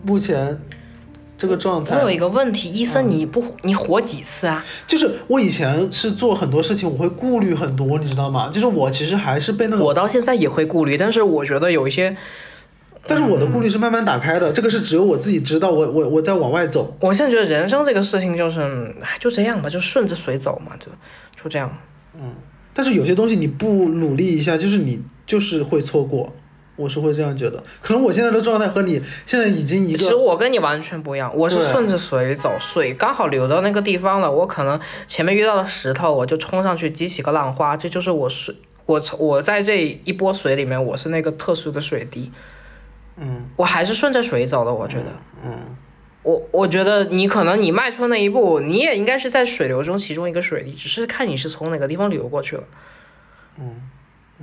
[0.02, 0.58] 目前
[1.36, 4.64] 这个状态我有一个问题，医生，你不你活几次啊？
[4.86, 8.50] 就是我以前是做很多事情，我会顾虑很多，你知道吗？
[8.52, 12.16] 就是我其实还是被那种，我到现在也会顾虑，但是我觉得有一些，
[13.06, 16.96] 但是我的顾虑是慢慢打开的，这个是只有我自己知道，我我我在往外走。
[17.00, 18.60] 我现在觉得人生这个事情就是，
[19.02, 20.86] 哎就这样吧，就顺着水走嘛，就
[21.42, 21.70] 就这样。
[22.16, 22.32] 嗯
[22.76, 26.34] 但是有些东西你不努力一下，就是你就是会错过，
[26.76, 27.62] 我是会这样觉得。
[27.80, 38.54] 可能我现在的状态和你现在已经一个其实，我跟你完全不一样，我是顺着水走，水刚好流到那个地方了，我可能前面遇到了石头，我就冲上去激起个浪花，这就是我水，
[38.86, 42.32] 我我在这一波水里面，我是那个特殊的水滴，
[43.16, 45.06] 嗯我还是顺着水走的，我觉得。
[45.44, 45.76] 嗯，
[46.22, 52.64] 我我觉得你可能你迈出那一步，你也应该是在水流中其中一个水滴，只是看你是从哪个地方流过去了。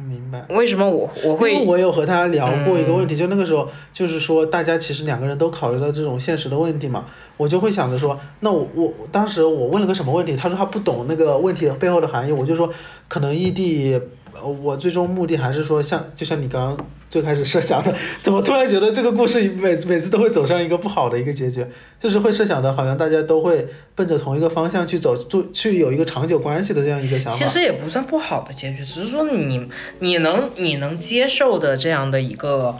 [0.07, 0.45] 明白。
[0.49, 7.05] 为什么我我因为我有和他聊过一个问题，就那个时候就是说，大家其实两个人都考虑到这种现实的问题嘛，
[7.37, 12.69] 我就会想着说，那我我当时我问了个什么问题，他说他不懂那个问题背后的含义，我就说
[13.07, 14.01] 可能异地，呃
[14.39, 21.65] 我最终目的还是说像就像你刚刚最开始设想的， 怎么突然觉得这个故事每每次都会走上一个不好的一个结局，
[21.99, 27.37] 就是会设想的好像大家都会奔着同一个方向去走，就去有一个长久关系的这样一个想法。
[27.37, 29.67] 其实也不算不好的结局，只是说你
[29.99, 32.77] 你能你能接受的这样的一个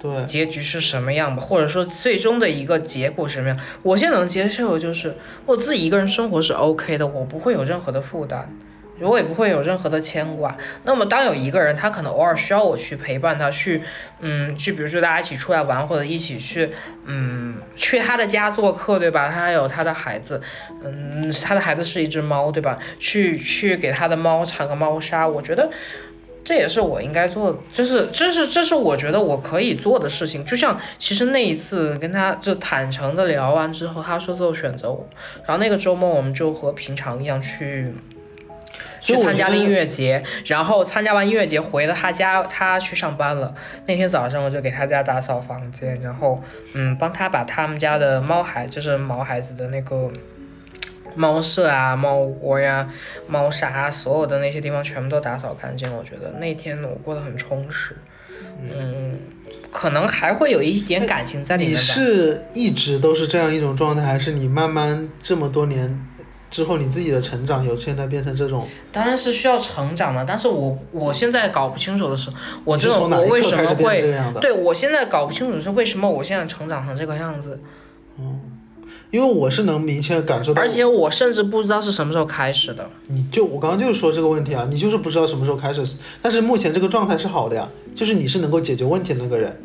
[0.00, 8.52] 对，结局是什么样吧，或者说最终的一个结果是什么样，我现在能接受的就是我自己一个人生活是 OK 的，我不会有任何的负担。
[9.00, 10.56] 我也不会有任何的牵挂。
[10.84, 13.82] 那么，当有一个人他可能偶尔需要我去陪伴他，去，
[14.20, 16.70] 嗯，去，比如说大家一起出来玩，或者一起去，
[17.04, 19.28] 嗯，去他的家做客，对吧？
[19.28, 20.40] 他还有他的孩子，
[20.84, 22.78] 嗯，他的孩子是一只猫，对吧？
[22.98, 25.70] 去去给他的猫铲个猫砂，我觉得
[26.44, 30.44] 这也是我应该做的，就是这是这是我觉得我可以做的事情。
[30.44, 35.06] 就像其实那一次跟他就坦诚的聊完之后，他说最后选择我，
[35.46, 37.94] 然后那个周末我们就和平常一样去。
[39.00, 43.54] 去参加了音乐节，然后参加完音乐节回了他家，他去上班了。
[43.86, 46.42] 那天早上我就给他家打扫房间，然后
[46.74, 50.10] 嗯，帮他把他们家的猫孩，就是毛孩子的那个
[51.14, 52.88] 猫舍啊、猫窝呀、
[53.26, 55.92] 猫砂啊，所有的那些地方全部都打扫干净。
[55.96, 57.96] 我觉得那天我过得很充实，
[58.62, 59.18] 嗯，
[59.70, 61.80] 可能还会有一点感情在里面吧。
[61.80, 66.06] 是一直都是这样一种状态，还是你慢慢这么多年
[66.50, 68.66] 之后，你自己的成长有现在变成这种？
[68.90, 72.30] 当然是需要成长的，但是我我现在搞不清楚的是，
[72.64, 74.14] 我这种我为什么会？
[74.40, 77.60] 对我现在搞不清楚是为什么我现在成长成这个样子，
[78.18, 78.40] 嗯
[79.10, 82.86] 因为我是能明确感受到，而且我甚至不知道是什么时候开始的。
[83.06, 85.82] 你就我刚刚就是说这个问题啊，你就是不知道什么时候开始，
[86.20, 89.58] 但是目前这个状态是好的呀，就是你是能够解决问题的那个人，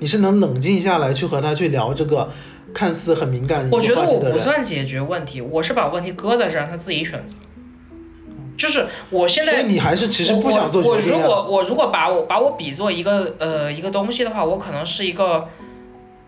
[0.00, 2.28] 你是能冷静下来去和他去聊这个
[2.74, 4.38] 看似很敏感我觉得我不。
[4.38, 7.34] 算解决问题，我是把问题搁在这儿，让他自己选择。
[8.56, 11.16] 就是我现在所以你还是其实我不想做我我决定啊。
[11.18, 15.48] 如果我如果把我把我比作一个呃一个东西的话，我可能是一个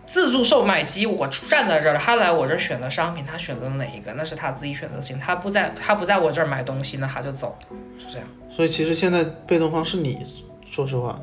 [0.07, 7.55] 自助售卖机，我站在这儿，他来我这儿选择商品，他选择了哪一个，那是他自己选择性，他不在他不在我这儿买东西，那他就走，
[7.99, 8.27] 是这样。
[8.55, 10.17] 所以其实现在被动方是你，
[10.69, 11.19] 说实话，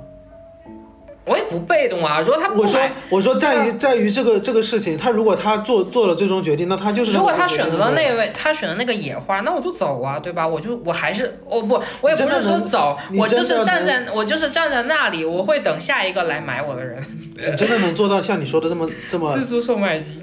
[1.25, 2.21] 我也不被动啊。
[2.21, 10.47] 如果他不我说，我说在于在于这个这个事情，他如果他做做了最终决定，那他就是如果他选择了那位，他选的那个野花，那我就走啊，对吧？
[10.47, 17.03] 我就我还是哦不，我也不是说走，我就是站在我就是站在那里，我会等下一个来买我的人，
[17.37, 20.17] 你真的能做到像你说的这么这么 自助售卖机。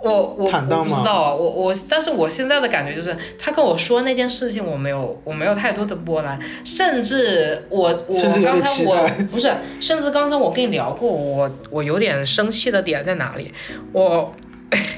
[0.00, 13.52] 我我坦荡吗我不知道啊，我我，但是我现在的感觉就是，他跟我说那件事情，我没有我没有太多的波澜，甚至我我刚才我不是，甚至刚才我跟你聊过，我我有点生气的点在哪里？
[13.92, 14.32] 我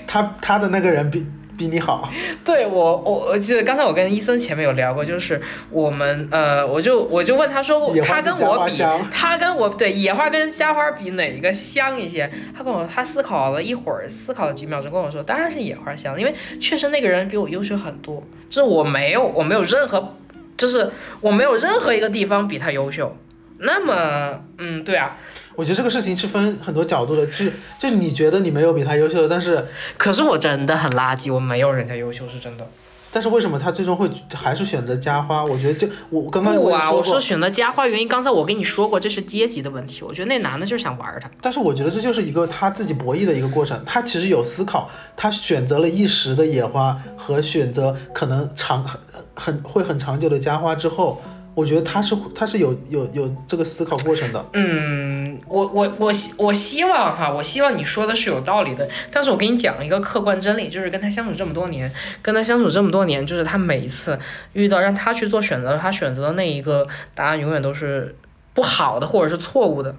[0.06, 1.26] 他他的那个人比
[1.60, 2.08] 比你好，
[2.42, 12.30] 对我，我我记得刚才我跟医生前面有聊过，就是我们呃，我就我就问他说他跟我比，他跟我对野花跟家花比哪一个香一些？
[12.56, 20.16] 他跟我他思考了一会儿，思考了几秒钟跟我说，当然是野花香，因为确实那个人比我优秀很多，就是我没有我没有任何，
[20.56, 23.14] 就是我没有任何一个地方比他优秀。
[23.58, 25.18] 那么，嗯，对啊，
[25.56, 29.66] 我觉得这个事情是分很多角度的，就是就你觉得你没有比他优秀的，但是
[29.98, 32.66] 可是我真的很垃圾，我没有人家优秀，是真的。
[33.12, 35.44] 但是为什么他最终会还是选择家花？
[35.44, 40.04] 我觉得就我我刚刚不啊，我说选择家花原因，刚才我跟你说过，这是阶级的问题。
[40.04, 41.28] 我觉得那男的就是想玩他。
[41.40, 49.00] 但是我觉得这就是一个他自己博弈的一个过程，他其实有思考，他选择了一时的野花和选择可能长很
[49.34, 51.20] 很会很长久的家花之后，
[51.54, 54.46] 我觉得他是他是有有有这个思考过程的。
[54.52, 58.88] 嗯，我我我希我希望哈，我希望你说的是有道理的。
[59.10, 64.18] 但是我给你讲一个客观真理，就是跟他相处这么多年，跟他相处这么多年，就是他每一次
[64.52, 68.16] 遇到让他去做选择，他选择的那一个答案永远都是
[68.54, 69.94] 不好的或者是错误的。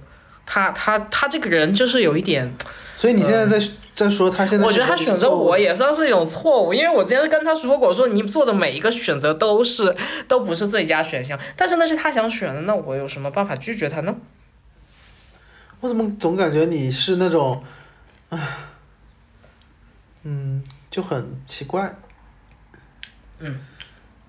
[0.45, 2.53] 他他他这个人就是有一点，
[2.97, 9.95] 所以你现在在、在说他现在，我觉得他选择我，也算是一种错误，因为我之前跟他说过，我说你做的每一个选择都是
[10.27, 14.15] 都不是最佳选项，但是那是他想选的，那我有什么办法拒绝他呢？
[15.79, 17.63] 我怎么总感觉你是那种，
[18.29, 18.39] 唉，
[20.23, 21.95] 嗯，就很奇怪。
[23.39, 23.59] 嗯，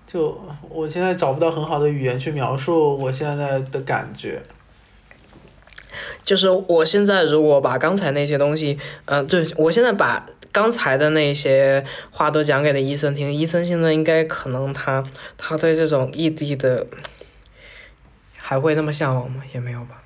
[0.07, 4.41] 就我现在找不到很好的语言去描述我现在的感觉。
[6.23, 15.03] 就是我现在如果把刚才那些东西，嗯、对我现在把刚才的那些话都讲给了医生听，医生现在应该可能他
[15.37, 16.85] 他对这种异地的
[18.37, 19.41] 还会那么向往吗？
[19.53, 20.02] 也没有吧。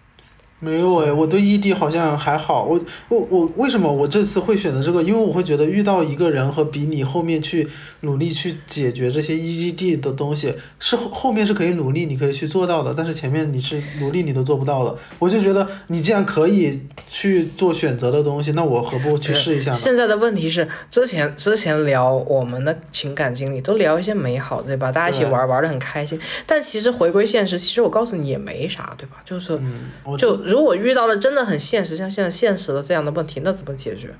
[0.59, 2.63] 没有哎，我对异地好像还好。
[2.63, 5.03] 我我我为什么我这次会选择这个？
[5.03, 7.67] 因为我会觉得遇到一个人和比你后面去
[8.01, 14.97] 努力去解决这些异地的东西，是后后面是可以努力，你可以去做到的，但是前面你是努力你都做不到的。
[15.19, 19.77] 我就觉得你既然可以去做选择的东西，那我何不去试一下呢？
[19.77, 24.91] 现在的问题是，之前之前聊我们的情感经历，都聊一些美好，对吧？
[24.91, 26.19] 大家一起玩玩的很开心。
[26.47, 29.17] 但其实回归现实，其实我告诉你也没啥，对吧？
[29.23, 34.13] 就是嗯，就如果遇到了真的很现实，像现在现实的这样的问题，那怎么解决？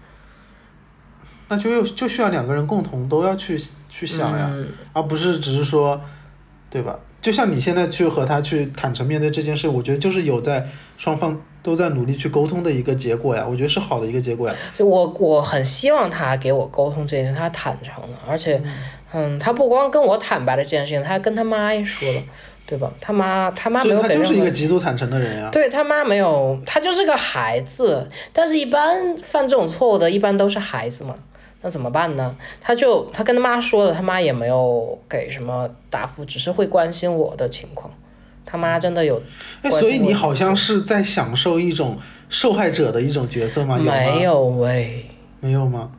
[1.49, 3.57] 那就又就需要两个人共同都要去
[3.89, 6.01] 去想呀，嗯而不是只是说，
[6.69, 6.99] 对吧？
[7.21, 14.55] 就像你现在去和他去坦诚面对这件事，我觉得就是有在双方都在努力去沟通的一个结果呀，我觉得是好的一个结果呀。
[14.75, 18.61] 就我我很希望他给我沟通这件事，他坦诚了，而且，
[19.13, 22.21] 嗯，他不光跟我坦白了这件事情，他还跟他妈也说了，
[22.67, 22.91] 对吧？
[22.99, 25.49] 他妈他妈没有给他就是一个极度坦诚的人呀。
[25.51, 31.15] 对他妈没有，他就是个孩子，但是一般犯这种错误的，一般都是孩子嘛，
[31.61, 32.35] 那怎么办呢？
[32.59, 37.89] 他就他跟他妈说了，他妈也没有给什么答复，只是会关心我的情况。
[38.45, 39.21] 他妈真的有
[39.61, 43.77] 哎，所以你好像是在享受一种受害者的一种角色吗？
[43.77, 45.05] 有吗没有喂？
[45.39, 45.91] 没有吗？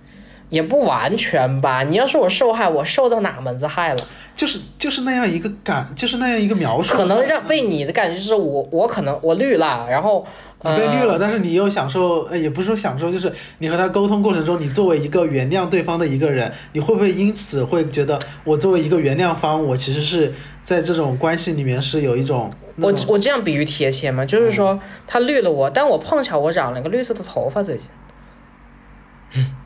[0.51, 1.83] 也不完全吧。
[1.83, 4.01] 你要说我受害，我受到哪门子害了？
[4.39, 6.95] 就是就是那样一个感，就是那样一个描述。
[6.95, 10.25] 可能让被你的感觉就是我我可能我绿了，然后
[10.63, 24.25] 你被绿了，呃但是你又享受，呃，也不是说享受，就是你和他沟通过程中，你作为一个原谅对方的一个人，你会不会因此会觉得，我作为一个原谅方，我其实是在这种关系里面是有一种那我我这样比喻贴切吗？
[24.25, 29.45] 就是说他绿了我，但我碰巧我染了一个绿色的头发最近。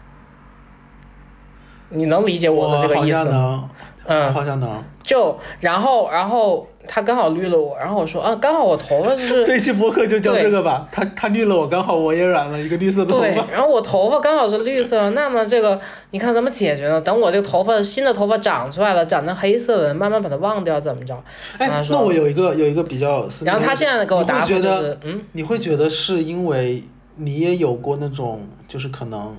[1.94, 3.68] 你能理解我的这个意思吗？
[4.06, 4.82] 嗯，好像能。
[5.02, 15.78] 就然后然后他刚好绿了我，然后我说啊，刚好我头发就是 这期播客就叫这个吧，他他绿了我，刚好我也染了一个绿色的头对发。，然后我头发刚好是绿色，那么这个
[16.12, 17.00] 你看怎么解决呢？
[17.00, 21.20] 等我这个头发新的头发长出来了，长成黑色的，慢慢把它忘掉，怎么着？
[21.58, 26.82] 哎那我有一个有一个比较，然后他现在给我答复就是，嗯，你会觉得是因为
[27.16, 29.36] 你也有过那种，就是可能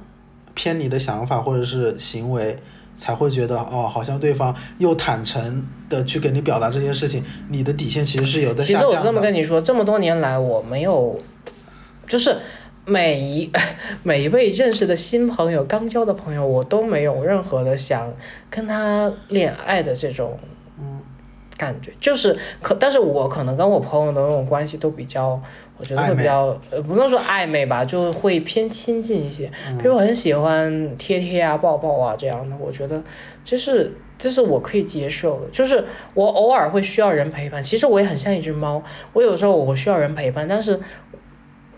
[0.54, 2.58] 偏离的想法或者是行为，
[3.04, 8.96] 才会觉得哦，好像对方又坦诚的去给你表达这些事情，你的底线其实是有的其实我。
[8.96, 11.20] 这么跟你说，这么多年来我没有，
[12.08, 12.38] 就是
[12.86, 13.52] 每一
[14.04, 18.14] 每一位认识的新朋友、刚交的朋友，我都没有任何的想
[18.50, 20.50] 跟他恋爱的这种嗯
[21.58, 25.40] 感觉，就是可，但是我可能跟我朋友的那种关系都比较，
[25.78, 29.52] 我觉得会比较，呃，不能说暧昧吧，就会偏亲近一些。
[29.78, 33.02] 比如我很喜欢贴贴啊、抱抱啊这样的，我觉得
[33.46, 35.50] 这是这是我可以接受的。
[35.52, 35.86] 就是
[36.16, 38.84] 我偶尔会需要人陪伴，其实我也很像一只猫，
[39.14, 40.80] 我有时候我需要人陪伴，但是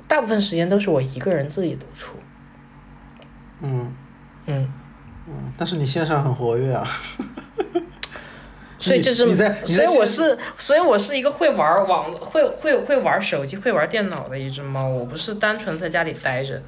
[0.07, 2.15] 大部分时间都是我一个人自己独处。
[3.61, 3.93] 嗯
[4.45, 4.71] 嗯，
[5.27, 6.87] 嗯，但是你线上很活跃啊。
[8.85, 14.87] 所以这是你在，你在所以我是，所以我是一个会玩网、会会会玩手机、会玩电脑的一只猫。
[14.87, 16.61] 我不是单纯在家里待着，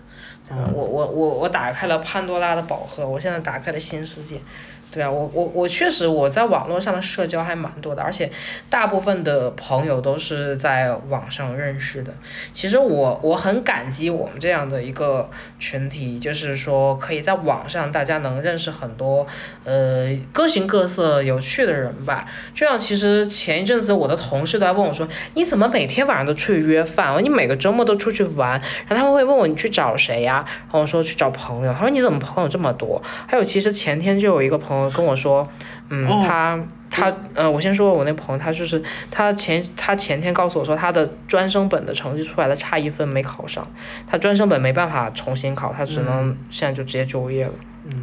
[0.74, 4.41] 我我我我打开了潘多拉的宝盒，我现在打开了新世界。
[4.89, 8.31] 对啊，我我我确实我在网络上的社交还蛮多的，而且
[8.69, 12.13] 大部分的朋友都是在网上认识的。
[12.53, 15.29] 其实我我很感激我们这样的一个
[15.59, 19.27] 群体，就是说可以在网上大家能认识很多
[19.65, 22.27] 呃各形各色有趣的人吧。
[22.55, 27.23] 这样其实前一阵子我的同事都在问我说，你怎么每天晚上都出去约饭？
[27.23, 30.45] 你每个周末都出去玩，然后他们会问我你去找谁呀？
[30.47, 31.73] 然后我说去找朋友。
[31.73, 33.01] 他说你怎么朋友这么多？
[33.27, 35.47] 还有其实前天就有一个朋友跟我说，
[35.89, 36.59] 嗯，哦他
[36.89, 43.67] 他呃，我先说我那朋友，他就是他前他前天告诉我说他的专升本的成绩出来了，差一分没考上，
[44.07, 47.53] 他专升本没办法重新考，他只能现在就直接就业了。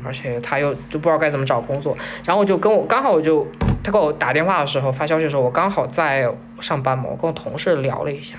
[0.02, 1.94] 而且他又就不知道该怎么找工作，
[2.24, 3.46] 然后我就跟我刚好我就
[3.82, 6.26] 他给我打电话的时候发消息的时候，我刚好在
[6.58, 8.36] 上班嘛，我跟我同事聊了一下，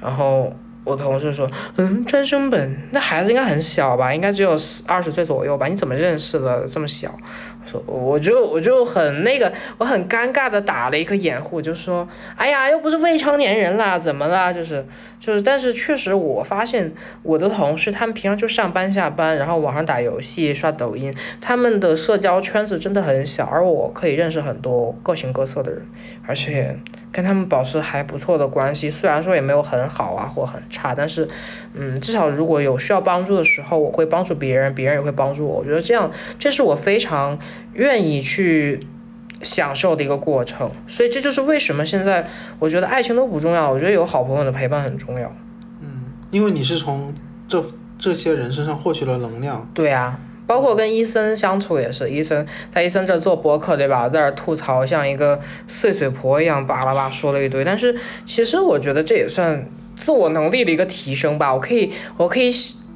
[0.00, 0.52] 然后
[0.82, 7.16] 我同事说，嗯，专升本那孩子应该很小吧，应该只有十二十岁左右吧，你怎么认识的这么小？
[7.64, 12.06] 说我就我就很那个，我很尴尬的打了一个掩护，就说，
[12.36, 14.52] 哎呀，又不是未成年人啦，怎么啦？
[14.52, 14.84] 就是
[15.20, 16.92] 就是，但是确实我发现
[17.22, 25.86] 我的同事他们平常就上班下班，然后网上打游戏、刷抖音，他们的社交圈子真的很小，而我可以认识很多各形各色的人，
[26.26, 26.76] 而且
[27.12, 31.28] 跟他们保持还不错的关系，虽然说也没有很好啊或很差，但是，
[31.74, 35.58] 嗯，至少如果有需要帮助的时候，我会帮助别人，别人也会帮助我。
[35.58, 37.38] 我觉得这样，这是我非常
[37.74, 38.86] 愿意去
[39.42, 40.70] 享受的一个过程。
[40.86, 42.28] 所以这就是为什么现在
[42.58, 45.34] 我觉得爱情都不重要，我觉得有好朋友的陪伴很重要。
[45.80, 47.14] 嗯因为你是从
[47.46, 47.64] 这
[47.98, 49.68] 这些人身上获取了能量。
[49.74, 57.94] 对啊，包括跟伊森相处也是，伊森在伊森这做博客对吧，在这吐槽像一个碎嘴婆一样巴拉巴拉说了一堆，但是
[58.24, 61.54] 其实我觉得这也算自我能力的一个提升吧。
[61.54, 62.50] 我可以，我可以，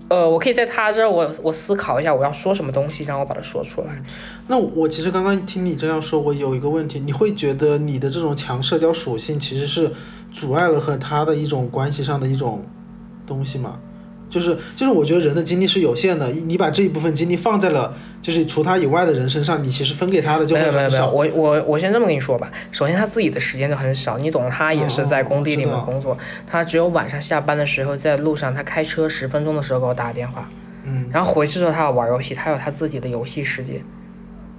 [0.08, 3.98] 呃，我可以在他这儿我我思考一下我要说什么东西，然后把它说出来。
[4.46, 9.92] 那我其实刚刚听你这样说，我有一个问题，你会觉得你的这种强社交属性其实是
[10.32, 12.64] 阻碍了和他的一种关系上的一种
[13.26, 13.80] 东西吗？
[14.28, 21.12] 就是就是，我觉得人的精力是有限的，你把这一部分精力放在了就是除他以外的人身上，你其实分给他的就没会很少。
[21.12, 22.50] 有没有没有，我我我先这么跟你说吧。
[22.72, 30.50] 首先他自己的时间就很少，你懂，他也是在工地里面工作，他只有晚上下班的时候在路上，他开车十分钟的时候给我打电话，
[30.84, 33.80] 嗯，然后回去之后他要玩游戏，他有他自己的游戏世界，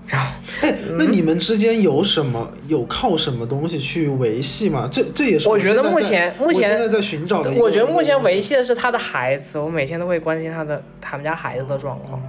[0.08, 0.32] 然后
[0.62, 4.90] 哎，那你们之间有什么有靠什么东西去维系吗？
[4.92, 7.52] 这这也是我觉得目前目前我现在在寻找的。
[7.52, 12.22] 我觉得目前维系的是他的孩子，我每天都会关心他的他们家孩子的状况。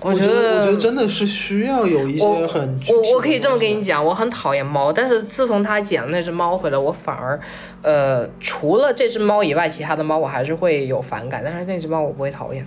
[0.00, 7.40] 我觉得我觉得真的是需要有一些很我我可以这么跟你讲，我很讨厌猫，但是自从他捡了那只猫回来，我反而，
[7.82, 12.64] 呃，除了这只猫以外，其他的猫我还是会有反感，但是那只猫我不会讨厌。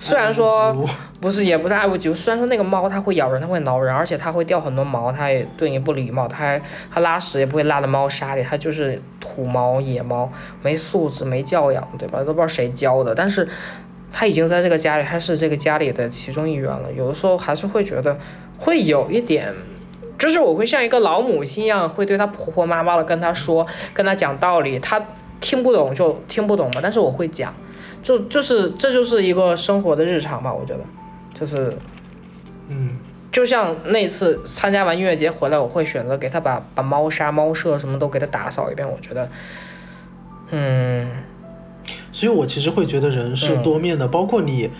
[0.00, 0.74] 虽然说
[1.20, 2.14] 不是，也不是爱屋及乌。
[2.14, 10.28] 虽然说那个猫它会咬人，它会挠人，而且它会掉很多毛，它也对你不礼貌，它还它拉屎也不会拉到猫砂里，它就是土猫、野猫，
[10.62, 12.18] 没素质、没教养，对吧？
[12.20, 13.46] 都不知道谁教的，但是
[14.10, 16.90] 它已经在这个家里，它是这个家里的其中一员了。
[16.96, 18.18] 有的时候还是会觉得
[18.58, 19.54] 会有一点。
[20.18, 25.00] 就是我会像一个老母亲一样，会对她婆婆妈妈的跟她说，跟她讲道理，她
[25.40, 27.54] 听不懂就听不懂嘛，但是我会讲，
[28.02, 30.80] 就就是这就是一个生活的日常吧，我觉得，
[31.34, 31.76] 就是
[32.68, 32.96] 嗯，
[33.30, 38.88] 就像那次参加完音乐节回来，我会选择给他把把猫砂、猫舍什么都给他打扫一遍。
[38.88, 39.28] 我觉得，
[40.50, 41.10] 嗯，
[42.12, 44.70] 所以我其实会觉得人是多面的，包括你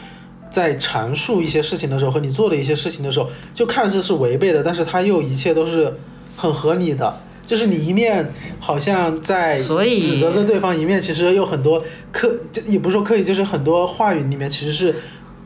[0.51, 5.95] 在阐述一些事情的时候和你做的一些事情的时候，就看似是违背的，但是它又一切都是
[6.37, 7.15] 很合理的。
[7.51, 11.83] 就是你一面好像在所以指责着对方，一面其实有很多
[12.13, 14.95] 刻，就也不是说刻意，就是很多话语里面其实是。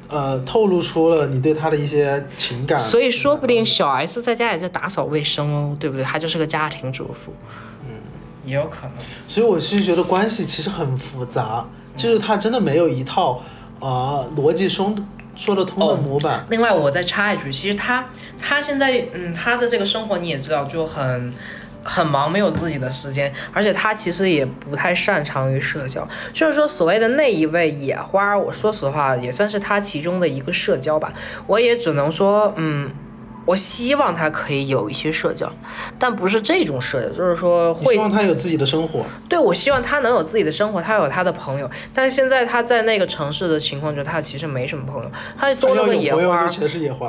[0.07, 6.05] 呃透露出了你对他的一些情感，所以说不定小 S 在家也在打扫卫生哦，对不对？
[6.05, 7.33] 她就是个家庭主妇，
[7.89, 7.97] 嗯，
[8.45, 8.93] 也有可能。
[9.27, 13.43] 所以我是觉得关系其实很复杂，就是他真的没有一套
[13.81, 14.95] 啊、逻辑说
[15.35, 16.45] 说得通的模板。
[16.51, 18.07] 另外，我再插一句，其实他
[18.41, 21.33] 他现在嗯，他的这个生活你也知道，就很
[21.85, 26.07] 很忙，没有自己的时间，而且他其实也不太擅长于社交。
[26.33, 31.13] 就是说，所谓的那一位野花，我说实话也算是他其中的一个社交吧。
[31.47, 32.91] 我也只能说，嗯。
[33.47, 35.53] 我希望他可以有一些社交，
[35.99, 41.71] 但不是这种社交，就是说会希望他有自己的生活，对，我希望他能有自己的生活，他有他的朋友。
[41.93, 46.49] 但是现在他在那个城市的情况，就他其实没什么朋友，他多了个野花。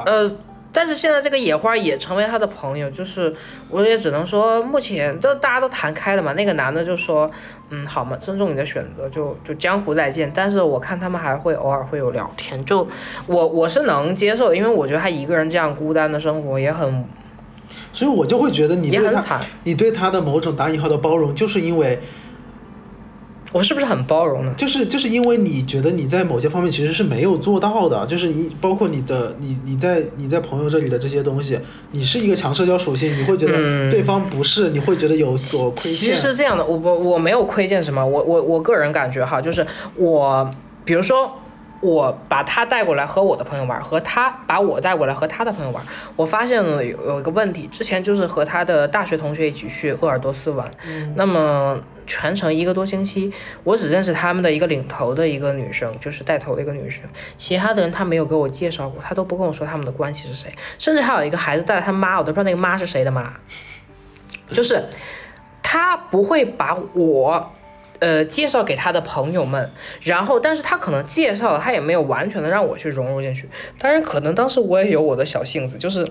[0.06, 0.30] 呃，
[0.76, 3.34] 但是现在这个野花也成为他的朋友，就是
[3.70, 6.34] 我也只能说，目前都大家都谈开了嘛。
[6.34, 7.32] 那个男的就说，
[7.70, 10.30] 嗯，好嘛，尊重你的选择，就就江湖再见。
[10.36, 12.86] 但是我看他们还会偶尔会有聊天，就
[13.26, 17.06] 我我是能接受的，因为我觉得他一个人这样孤单的生活也很
[17.94, 21.98] 所以我就会觉得你对他也很惨，你对他的某种打引号的包容，就是因为
[23.56, 24.54] 我是不是很包容呢？
[24.58, 31.58] 就是就是因为你觉得你在某些方面其实是没有做到的，就是你包括你的你你在你在朋友这里的这些东西，
[31.92, 36.14] 你是一个强社交属性，你会觉得对方不是，你会觉得有所亏欠其。
[36.14, 40.52] 实是这样的，我我我没有亏欠什么，我我我个人感觉哈，就是我，
[40.84, 41.40] 比如说
[41.86, 50.72] 我把他带过来和我的朋友玩，和他把我带过来和他的朋友玩，我发现了有有一个问题，之前就是和他的大学同学一起去鄂尔多斯玩，
[51.14, 53.32] 那么全程一个多星期，
[53.64, 57.04] 我只认识他们的一个领头的一个女生，就是带头的一个女生，
[57.38, 63.34] 其他的人他没有给我介绍过，他都不跟我说他们的关系是谁，甚至还有一个孩子带着他妈，我都不知道那个妈是谁的妈，
[64.52, 64.90] 就是
[65.62, 67.52] 他不会把我。
[68.00, 69.72] 呃，介绍给他的朋友们，
[70.02, 73.50] 然后，但是他可能介绍了，他也没有完全的让我去融入进去。
[73.80, 76.08] 当然，可能当时我也有我的小性子，就是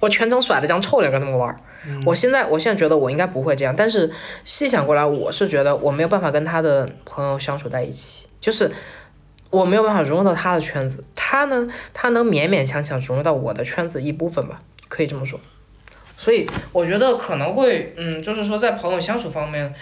[0.00, 1.58] 我全程甩了张臭脸跟他们玩儿。
[2.06, 4.12] 我现在，我现在觉得我应该不会这样，但是
[4.44, 8.70] 细想过来，我是觉得我没有办法跟他的朋友相处在一起，就是
[9.50, 15.40] 我没有办法融入到他的圈子，他呢，他能勉勉强强融入到我的圈子一部分吧，可以这么说。
[16.16, 19.74] 所以我觉得可能会，嗯，就是说在朋友相处方面，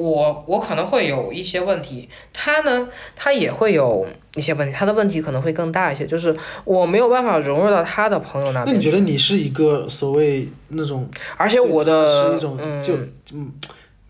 [0.00, 6.34] 我我可能会有一些问题，他呢，他也会有一些问题，他的问题可能会更大一些，就是
[6.64, 12.94] 我没有办法融入到他的朋友那边，那你觉得你是一个所谓那种，而且我是的一种嗯就
[13.32, 13.52] 嗯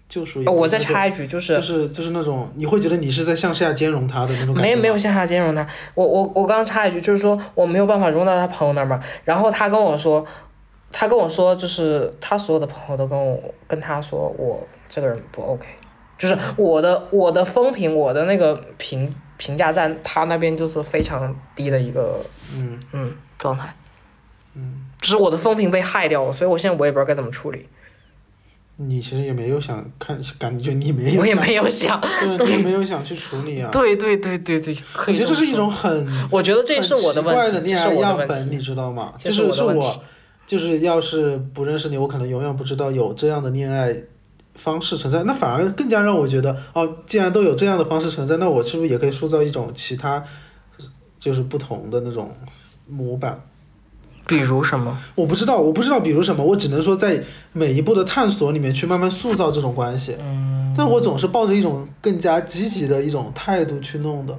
[0.08, 5.66] 救赎也哦我再插一句，就是就是就是那种你会觉得你是在向下兼容他的那种感觉吗没没有向下兼容他。
[5.94, 9.00] 我我我刚刚插一句，就是说我没有办法融到他朋友那儿嘛。
[9.24, 10.26] 然后他跟我说，
[10.90, 15.64] 他跟我说，就是他所有的朋友都跟我跟他说我这个人不 OK，
[16.20, 22.20] 就是我的我的风评，我的那个评评价在他那边就是非常低的一个
[22.54, 23.74] 嗯嗯状态。
[24.54, 27.66] 嗯，就是我的风评被害掉了，所以我现在我也不知道该怎么处理，
[28.76, 31.98] 你其实也没有想看，感觉你没有， 我也没有想。
[32.36, 33.70] 对，你也没有想去处理啊。
[33.72, 38.62] 对对对对对，我觉得这是一种很，我觉得这是我的问题，这是的恋爱我的问样本，你题。
[38.62, 39.14] 知道吗？
[39.18, 40.02] 就是我，
[40.46, 43.94] 就是要是不认识你，我可能永远不知道有这样的恋爱
[44.62, 45.22] 方式存在。
[45.24, 50.22] 那反而更加让我觉得，哦，既然都有这样的方式存在，那我是不是也可以塑造一种其他，
[51.18, 52.34] 就是不同的那种
[52.86, 53.40] 模板？
[54.26, 54.96] 比如什么？
[55.16, 60.14] 我不知道，我不知道，比如什么，我只能说在每一步的探索里面去慢慢塑造这种关系。
[60.20, 64.38] 嗯，但我总是抱着一种更加积极的一种态度去弄的，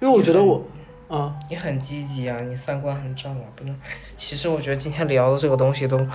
[0.00, 0.64] 因为我觉得我，
[1.08, 3.76] 啊，你很积极啊，你三观很正啊，不能。
[4.16, 6.06] 其实我觉得今天聊的这个东西都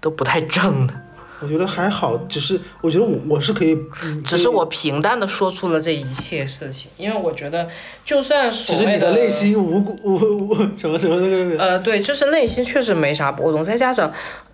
[0.00, 0.94] 都不太正的，
[1.40, 7.68] 我觉得还好，只是我觉得我我是可以，嗯，只是我平淡的说出了这一切事情，因为我觉得
[8.04, 14.10] 就算只所谓是你的内心无辜无无什么什么那个，呃，对，就是内心确实没啥波动，再加上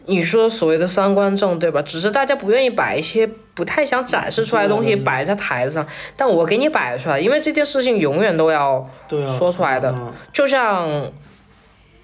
[0.06, 1.80] 你说所谓的三观正，对吧？
[1.82, 8.88] 只是大家不愿意把一些不太想展示出来的东西嗯摆在台子上，但我给你摆出来，因为这件事情永远都要
[9.38, 9.90] 说出来的。
[9.90, 10.12] 嗯。
[10.32, 11.12] 就像，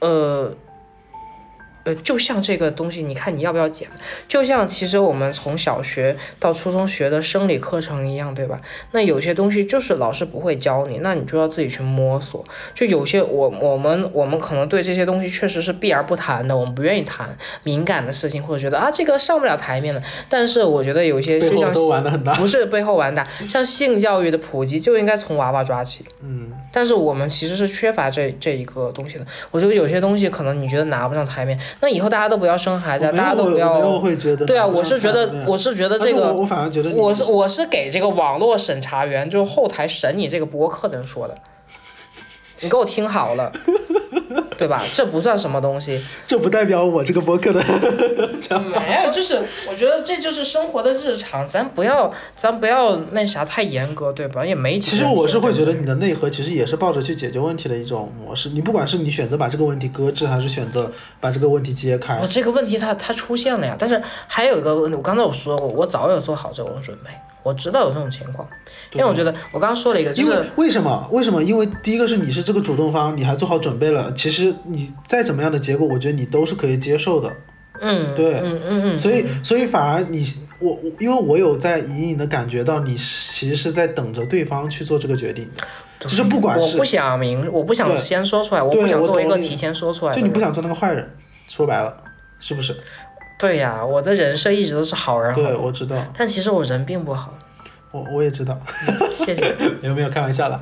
[0.01, 0.55] 呃，
[1.87, 3.89] 呃，就像这个东西，你看你要不要剪？
[4.26, 8.61] 就像其实我们从小学到初中学的生理课程一样，对吧？
[8.91, 12.45] 那有些东西就是老师不会教你，那你就要自己去摸索。
[12.74, 20.03] 就有些我我们我们可能对这些东西确实是避而不谈的，我们不愿意谈敏感的事情，或者觉得啊这个上不了台面的。
[20.28, 26.05] 但是我觉得有些就像背后都玩的很大，不是背后玩大，像性教育的普及就应该从娃娃抓起。
[26.20, 29.26] 嗯，但是我们其实是缺乏这这一个东西的。
[29.53, 33.99] 我觉得有些东西可能你觉得拿不上台面，那以后大家都不要生孩子大家都不要。
[33.99, 41.37] 会觉得，对啊，我是觉得，我是觉得这个，我我反而觉得我是我是给这个网络审查员，就是后台审你这个博客的人说的。
[42.61, 43.53] 你给我听好了，
[44.57, 44.83] 对吧？
[44.95, 46.01] 这不算什么东西。
[46.27, 47.63] 这不代表我这个博客的
[48.71, 54.45] 没有，就是我觉得这就是生活的日常，咱不要咱不要那啥太严格，对吧？
[54.45, 58.49] 也没其实我是会觉得你的内核其实也是抱着去解决问题的一种模式。
[58.49, 60.91] 你不管是你选择把这个问题搁置，还是选择
[61.21, 67.11] 把这个问题揭开我，这个问题它它出现了呀，但是还有一个问题，我刚才我说过，我早有做好这种准备，
[67.47, 68.49] 我知道有这种情况，
[68.92, 71.09] 因为我觉得我刚刚说了一个，就因为是为什么？
[71.12, 71.40] 为什么？
[71.44, 77.32] 因为第一个是你是这个主动方，你还做好准备了，其实你再怎么样的结果，我觉得你都是可以接受的。
[77.80, 80.26] 嗯，对嗯嗯嗯，所以，所以反而你
[80.59, 85.47] 我我，因为我有在隐隐的感觉到，你其实是在等着对方去做这个决定，
[86.01, 91.07] 就是不管是我不想明，我不想先说出来，我不想做一个提前说出来，就你不想做那个坏人，
[91.49, 91.94] 说白了，
[92.40, 92.74] 是不是？
[93.39, 97.34] 对呀，我的人设一直都是好人，好对，我知道，但其实我人并不好，
[97.91, 98.59] 我我也知道，
[99.14, 99.55] 谢谢。
[99.82, 100.61] 有没有开玩笑的？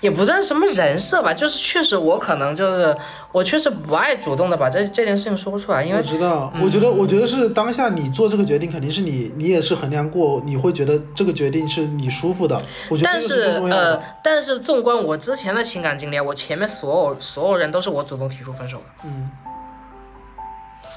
[0.00, 2.96] 也不算什么人设吧，就是确实我可能就是
[3.30, 12.60] 我确实不爱主动的把这这件事情说出来，因为我知道，我觉得，我觉得是当下你做这个决定，肯定是你，你也是衡量过，你会觉得这个决定是你舒服的。
[12.90, 19.30] 我觉得但这是是呃但是纵观我之前的情感经历啊，我前面所有所有人都是我主动提出分手的，嗯，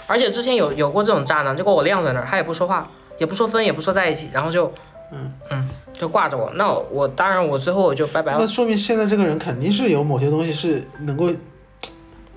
[0.09, 2.89] 而且之前有有过这种渣男，就给我晾在那儿，他也不说话，
[3.19, 4.73] 也不说分，也不说在一起，然后就
[5.11, 8.39] 嗯嗯就挂着我，那我我当然我最后我就拜拜了。
[8.39, 11.29] 那说明现在这个人肯定是有某些东西是能够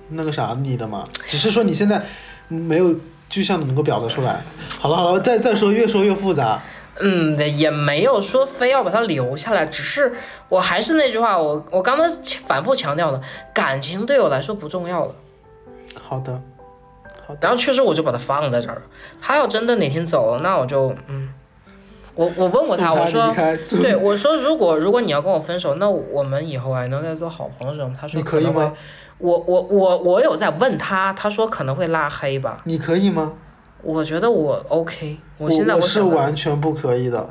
[0.09, 1.99] 那个啥你的嘛，只是说你现在
[2.47, 2.95] 没有
[3.29, 4.41] 具象的能够表达出来。
[4.79, 6.61] 好了好了，再再说越说越复杂。
[6.99, 10.13] 嗯，也没有说非要把他留下来，只是
[10.47, 12.07] 我还是那句话，我我刚刚
[12.45, 13.19] 反复强调的，
[13.51, 15.15] 感情对我来说不重要了。
[15.99, 16.41] 好的，好的，
[17.41, 18.81] 然后确实我就把他放在这儿了。
[19.21, 21.29] 他要真的哪天走了，那我就嗯，
[22.15, 23.33] 我我问过他，我说，
[23.81, 27.95] 对，我说如果如果你要跟我分手，那我们以后还能再做好朋友吗？
[27.99, 28.73] 他说你可以吗？
[29.17, 32.61] 我我我我有在问他，他说可能会拉黑吧。
[32.65, 33.33] 你可以吗？
[33.81, 37.29] 我觉得我 OK，我现在我是完全不可以的。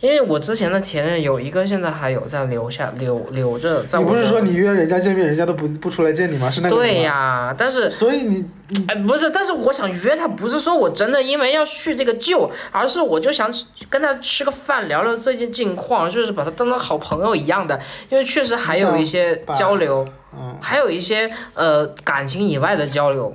[0.00, 6.50] 因为我之前的前任有一个现在还有在留下留留着，在我你不是说你约人家见面，人家都不不出来见你吗？
[6.50, 8.44] 是那个对呀，但是所以你
[8.88, 13.50] 哎，不是，但是我想约他，不是说我真的因为要叙这个旧，而是我就想
[13.88, 17.80] 跟他吃个饭，聊聊最近近况，就是把他当成好朋友一样的，
[18.10, 23.34] 因为确实还有一些交流，嗯，还有一些呃感情以外的交流。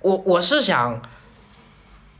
[0.00, 1.00] 我我是想，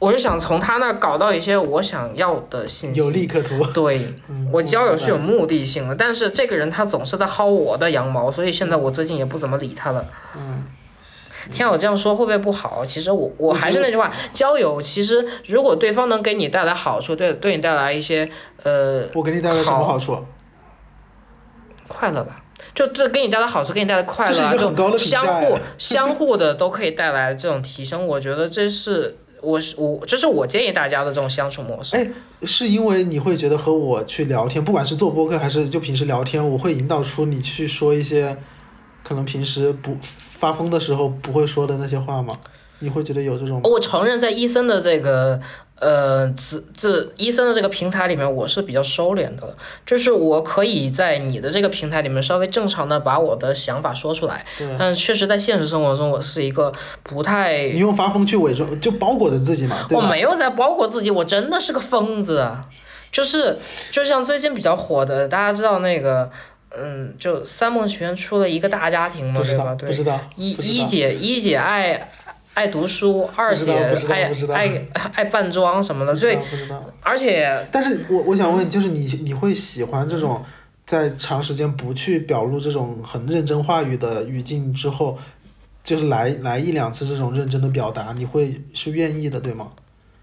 [0.02, 2.98] 我是想从他那搞到一些我想要的信息。
[2.98, 3.64] 有利可图。
[3.72, 10.04] 对，嗯我交友是有目的性的，但是这个人他总是在薅我的羊毛，所以现在我最近也不怎么理他了。
[10.36, 10.64] 嗯，
[11.52, 12.84] 听我这样说会不会不好？
[12.84, 18.28] 其实我我还是那句话，交友其实如果对方能给你带来好处，对对你带来一些
[18.64, 20.18] 呃我给你带来什么好处？
[21.86, 22.42] 快乐吧，
[22.74, 28.04] 就这给你带来好处，给你带来快乐、啊，就相互哎相互的都可以带来这种提升。
[28.04, 31.96] 我觉得这是我是我这是我建议大家的这种相处模式。
[31.96, 32.08] 哎，
[32.44, 38.36] 是因为你会觉得和我去聊天，不管是做播客还是就平时聊天，我会引导出你去说一些
[39.02, 42.38] 可能平时不发疯的时候不会说的那些话吗？
[42.82, 43.60] 你会觉得有这种？
[43.64, 45.40] 我承认，在医生的这个
[45.78, 49.56] 呃自自医生的这个平台里面，我是比较收敛的，
[49.86, 56.72] 就是我可以在你的这个平台里面稍微正常的把我的想法说出来，对，但确实在现实生活中，我是一个
[57.02, 59.96] 不太你用发疯去伪装，就包裹着自己嘛，对？
[59.96, 62.66] 我没有在包裹自己，我真的是个疯子啊！
[63.12, 63.58] 就是
[63.90, 66.30] 就像最近比较火的，大家知道那个，
[66.74, 69.74] 嗯，就三梦学院出了一个大家庭嘛，对吧？
[69.74, 72.10] 对，不知道，一一姐一姐爱
[72.54, 73.72] 爱读书，二姐
[74.12, 76.90] 爱爱爱扮装什么的，对不知道，不知道。
[77.00, 80.44] 而且但是我我想问，就是你你会喜欢这种
[80.84, 85.18] 在长时间不去表露这种很认真话语的语境之后，
[85.82, 89.68] 就是来来一两次这种认真的表达，你会是愿意的，对吗？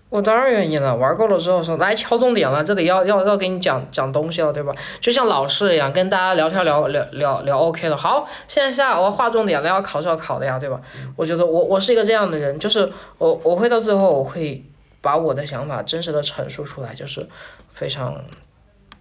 [0.10, 4.74] 我当然愿意了，玩够了之后说来敲重点了，这里要要要给你讲讲东西了，对吧？
[5.00, 7.96] 就像老师一样，跟大家聊天聊聊聊聊 OK 了。
[7.96, 10.82] 好，现在下我要划重点了，要考试要考的呀，对吧？
[11.16, 14.66] 我觉得我我是一个这样的人，就是我我会到最后我会
[15.00, 17.28] 把我的想法真实的陈述出来，就是
[17.70, 18.20] 非常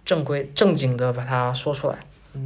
[0.05, 1.97] 正规正经的把它说出来。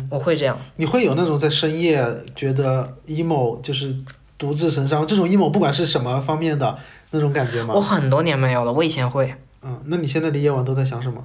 [0.10, 0.58] 我会这样。
[0.78, 2.02] 你会有那种在深夜
[2.34, 3.94] 觉得 emo 就是
[4.38, 6.78] 独自神伤，这种 emo 不管是什么方面的
[7.14, 7.80] 那种感觉吗我？
[7.82, 9.34] 很多年没有了，我以前会。
[9.62, 11.24] 嗯，那你现在的夜晚都在想什么？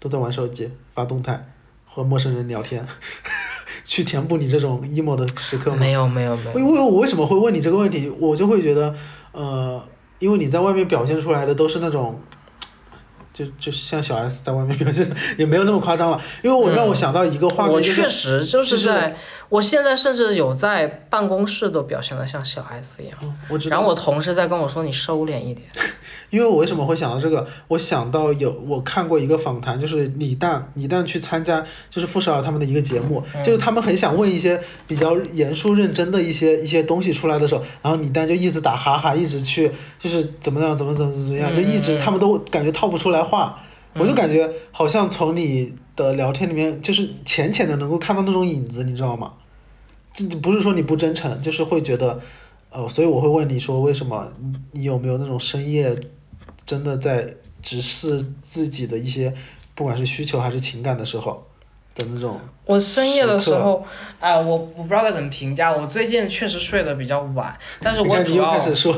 [0.00, 1.46] 都在玩手机、发动态，
[1.84, 2.86] 和陌生人聊天，
[3.84, 5.76] 去填补你这种 emo 的时刻吗？
[5.76, 6.58] 没有没有没有。
[6.58, 8.94] 因为我为什么会问你这个问题，我就会觉得，
[9.32, 9.82] 呃，
[10.18, 12.18] 因为你在外面表现出来的都是那种，
[13.38, 15.08] 就就像小 S 在外面表现，
[15.38, 16.20] 也没有那么夸张了。
[16.42, 19.16] 因为我让我想到一个画面，我就是确实就是就是在，
[19.48, 23.16] 我现在甚至有在办公室都表现的像小 S 一样。
[23.22, 25.68] 嗯我知道然后我同事在跟我说你收敛一点。
[26.30, 27.46] 因为我为什么会想到这个？
[27.68, 43.62] 我想到有我看过一个访谈，就是李诞，李诞去参加就是傅首尔他们的一个节目，就是他们很想问一些比较严肃认真的一些一些东西出来的时候，然后李诞就一直打哈哈，一直去就是怎么样怎么怎么怎么样，就一直他们都感觉套不出来话，
[43.94, 49.34] 我就感觉好像从你的聊天里面就是浅浅的能够看到那种影子，你知道吗？
[50.14, 52.20] 这不是说你不真诚，就是会觉得，
[52.70, 55.96] 呃，所以我会问你说，为什么你你有没有那种深夜
[56.66, 59.32] 真的在直视自己的一些，
[59.74, 61.46] 不管是需求还是情感的时候
[61.94, 63.84] 的那种，我深夜的时候，
[64.18, 65.72] 哎、我我不知道该怎么评价。
[65.72, 68.96] 我最近确实睡得比较晚，但是我主要开始说，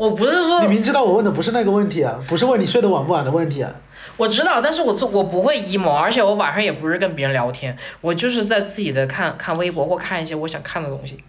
[0.00, 3.70] 我不是说你明知道我问的不是那个问题啊，不是问你睡得晚不晚的问题啊，
[4.16, 11.22] 我知道，但是我做我不会 emo，而且我晚上也不是跟别人聊天，我就是在自己的看看微博或看一些我想看的东西。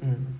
[0.00, 0.38] 嗯，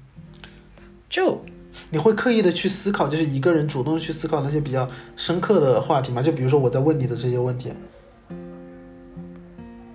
[1.09, 1.43] 就。
[1.91, 4.87] 你会刻意的去思考，就是一个人主动去思考那些比较
[5.17, 6.21] 深刻的话题吗？
[6.21, 7.73] 就比如说我在问你的这些问题，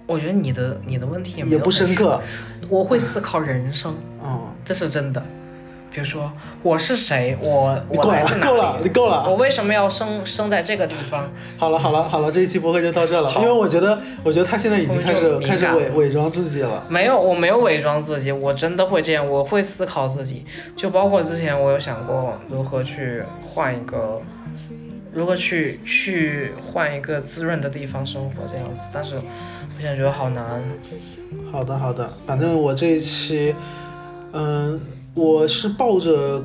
[0.08, 2.20] 我觉得你的你的问题也也不深刻，
[2.70, 3.96] 我会思考人生，
[4.26, 5.24] 嗯，这是真的。
[5.94, 6.32] 比如说
[6.64, 11.30] 我是谁，我我来自哪够了，够了，我为什么要生生在这个地方？
[11.56, 13.32] 好了好了好了，这一期播客就到这了。
[13.36, 16.84] 因为我觉得，我觉得他现在已经开始开始伪伪装自己了。
[16.90, 20.44] 没有，我没有伪装自己，我真的会这样，我会思考自己。
[20.76, 24.20] 就包括之前我有想过如何去换一个，
[25.14, 29.22] 如何去去换一个滋润的地方生活这样子，但是我
[29.80, 30.60] 现在觉得好难。
[31.52, 33.54] 好的好的，反正我这一期，
[34.32, 34.80] 嗯，
[35.16, 36.44] 我是抱着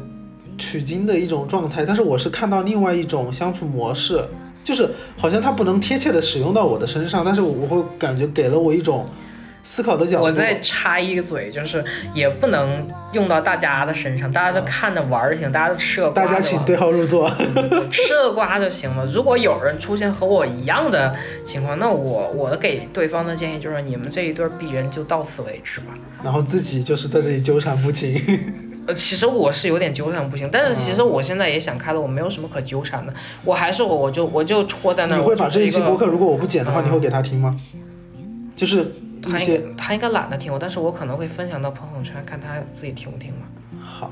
[0.58, 4.22] 取经的一种状态，但是我是看到另外一种相处模式，
[4.62, 9.06] 就是好像它不能贴切的使用到我的身上，但是我会感觉给了我一种
[9.62, 10.24] 思考的角度。
[10.24, 11.84] 我再插一个嘴，就是
[12.14, 16.40] 也不能用到大家的身上，大家就看着玩儿就行，大家就吃个瓜就完了。
[16.40, 17.30] 大家请对号入座。
[17.90, 19.06] 吃个瓜就行了。
[19.06, 25.86] 如果有人出现和我一样的情况，那我我给对方的建议就是，你们这一对儿鄙人就到此为止吧。
[26.22, 28.20] 然后自己就是在这里纠缠不清。
[28.86, 33.12] 呃，其实我是有点纠缠不清，但是其实我现在也想开了，我没有什么可纠缠的，
[33.44, 35.18] 我还是我，我就我就戳在那儿。
[35.18, 37.54] 你会把这一期播客，如果我不剪的话，嗯你会给他听吗？
[38.56, 38.90] 就是
[39.22, 43.46] 他应他应该懒得听我，但是我可能会分享到朋友圈，看他自己听不听嘛。
[43.80, 44.10] 好，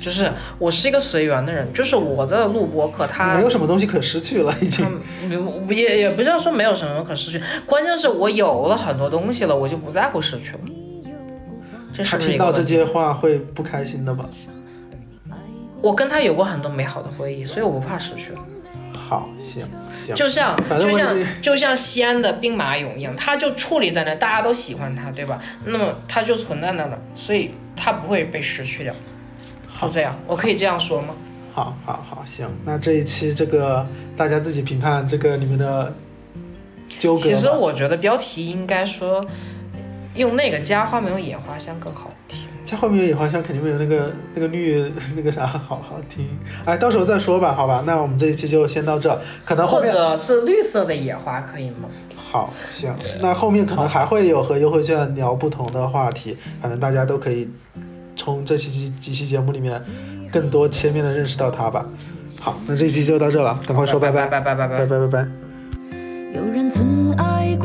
[0.00, 4.86] 就是我是一个随缘的人，就是我在录播客，他没有什么东西可失去了，已经。
[5.22, 10.60] 嗯，也也不叫说没有什么可失去，关键是我有了很多东西了，我就不在乎失去了。
[11.92, 12.24] 这是他？
[12.24, 14.24] 听到这些话会不开心的吧？
[15.82, 18.32] 我跟他有过很多美好的回忆，所以我不怕失去。
[18.92, 19.70] 好，行行。
[20.14, 25.40] 就像就像就像西安的兵马俑一样，它就矗立在那，大家都喜欢它，对吧？
[25.64, 28.94] 那么它就存在那了，所以它不会被失去掉。
[29.80, 31.14] 就这样，我可以这样说吗？
[31.52, 33.86] 好好好，行，那这一期这个
[34.16, 35.94] 大家自己评判这个你们的
[36.98, 37.20] 纠葛。
[37.20, 39.26] 其实我觉得标题应该说
[40.14, 42.39] 用那个家花没有野花香更好听。
[42.70, 44.84] 加后面野花香肯定没有那个那个绿
[45.16, 46.28] 那个啥好好听。
[46.64, 47.82] 哎，到时候再说吧，好吧？
[47.84, 51.88] 那我们这一期就先到这，可能后面或者是绿色的野花可以吗？
[52.14, 57.50] 好行，那后面可能还会有和优惠券聊不同的话题，反正大家都可以
[58.16, 59.80] 从这期几几期节目里面
[60.30, 61.84] 更多切面的认识到它吧。
[62.38, 65.28] 好，那这期就到这了，赶快说拜拜，拜拜拜拜拜拜拜拜拜。
[66.32, 67.56] 有人曾爱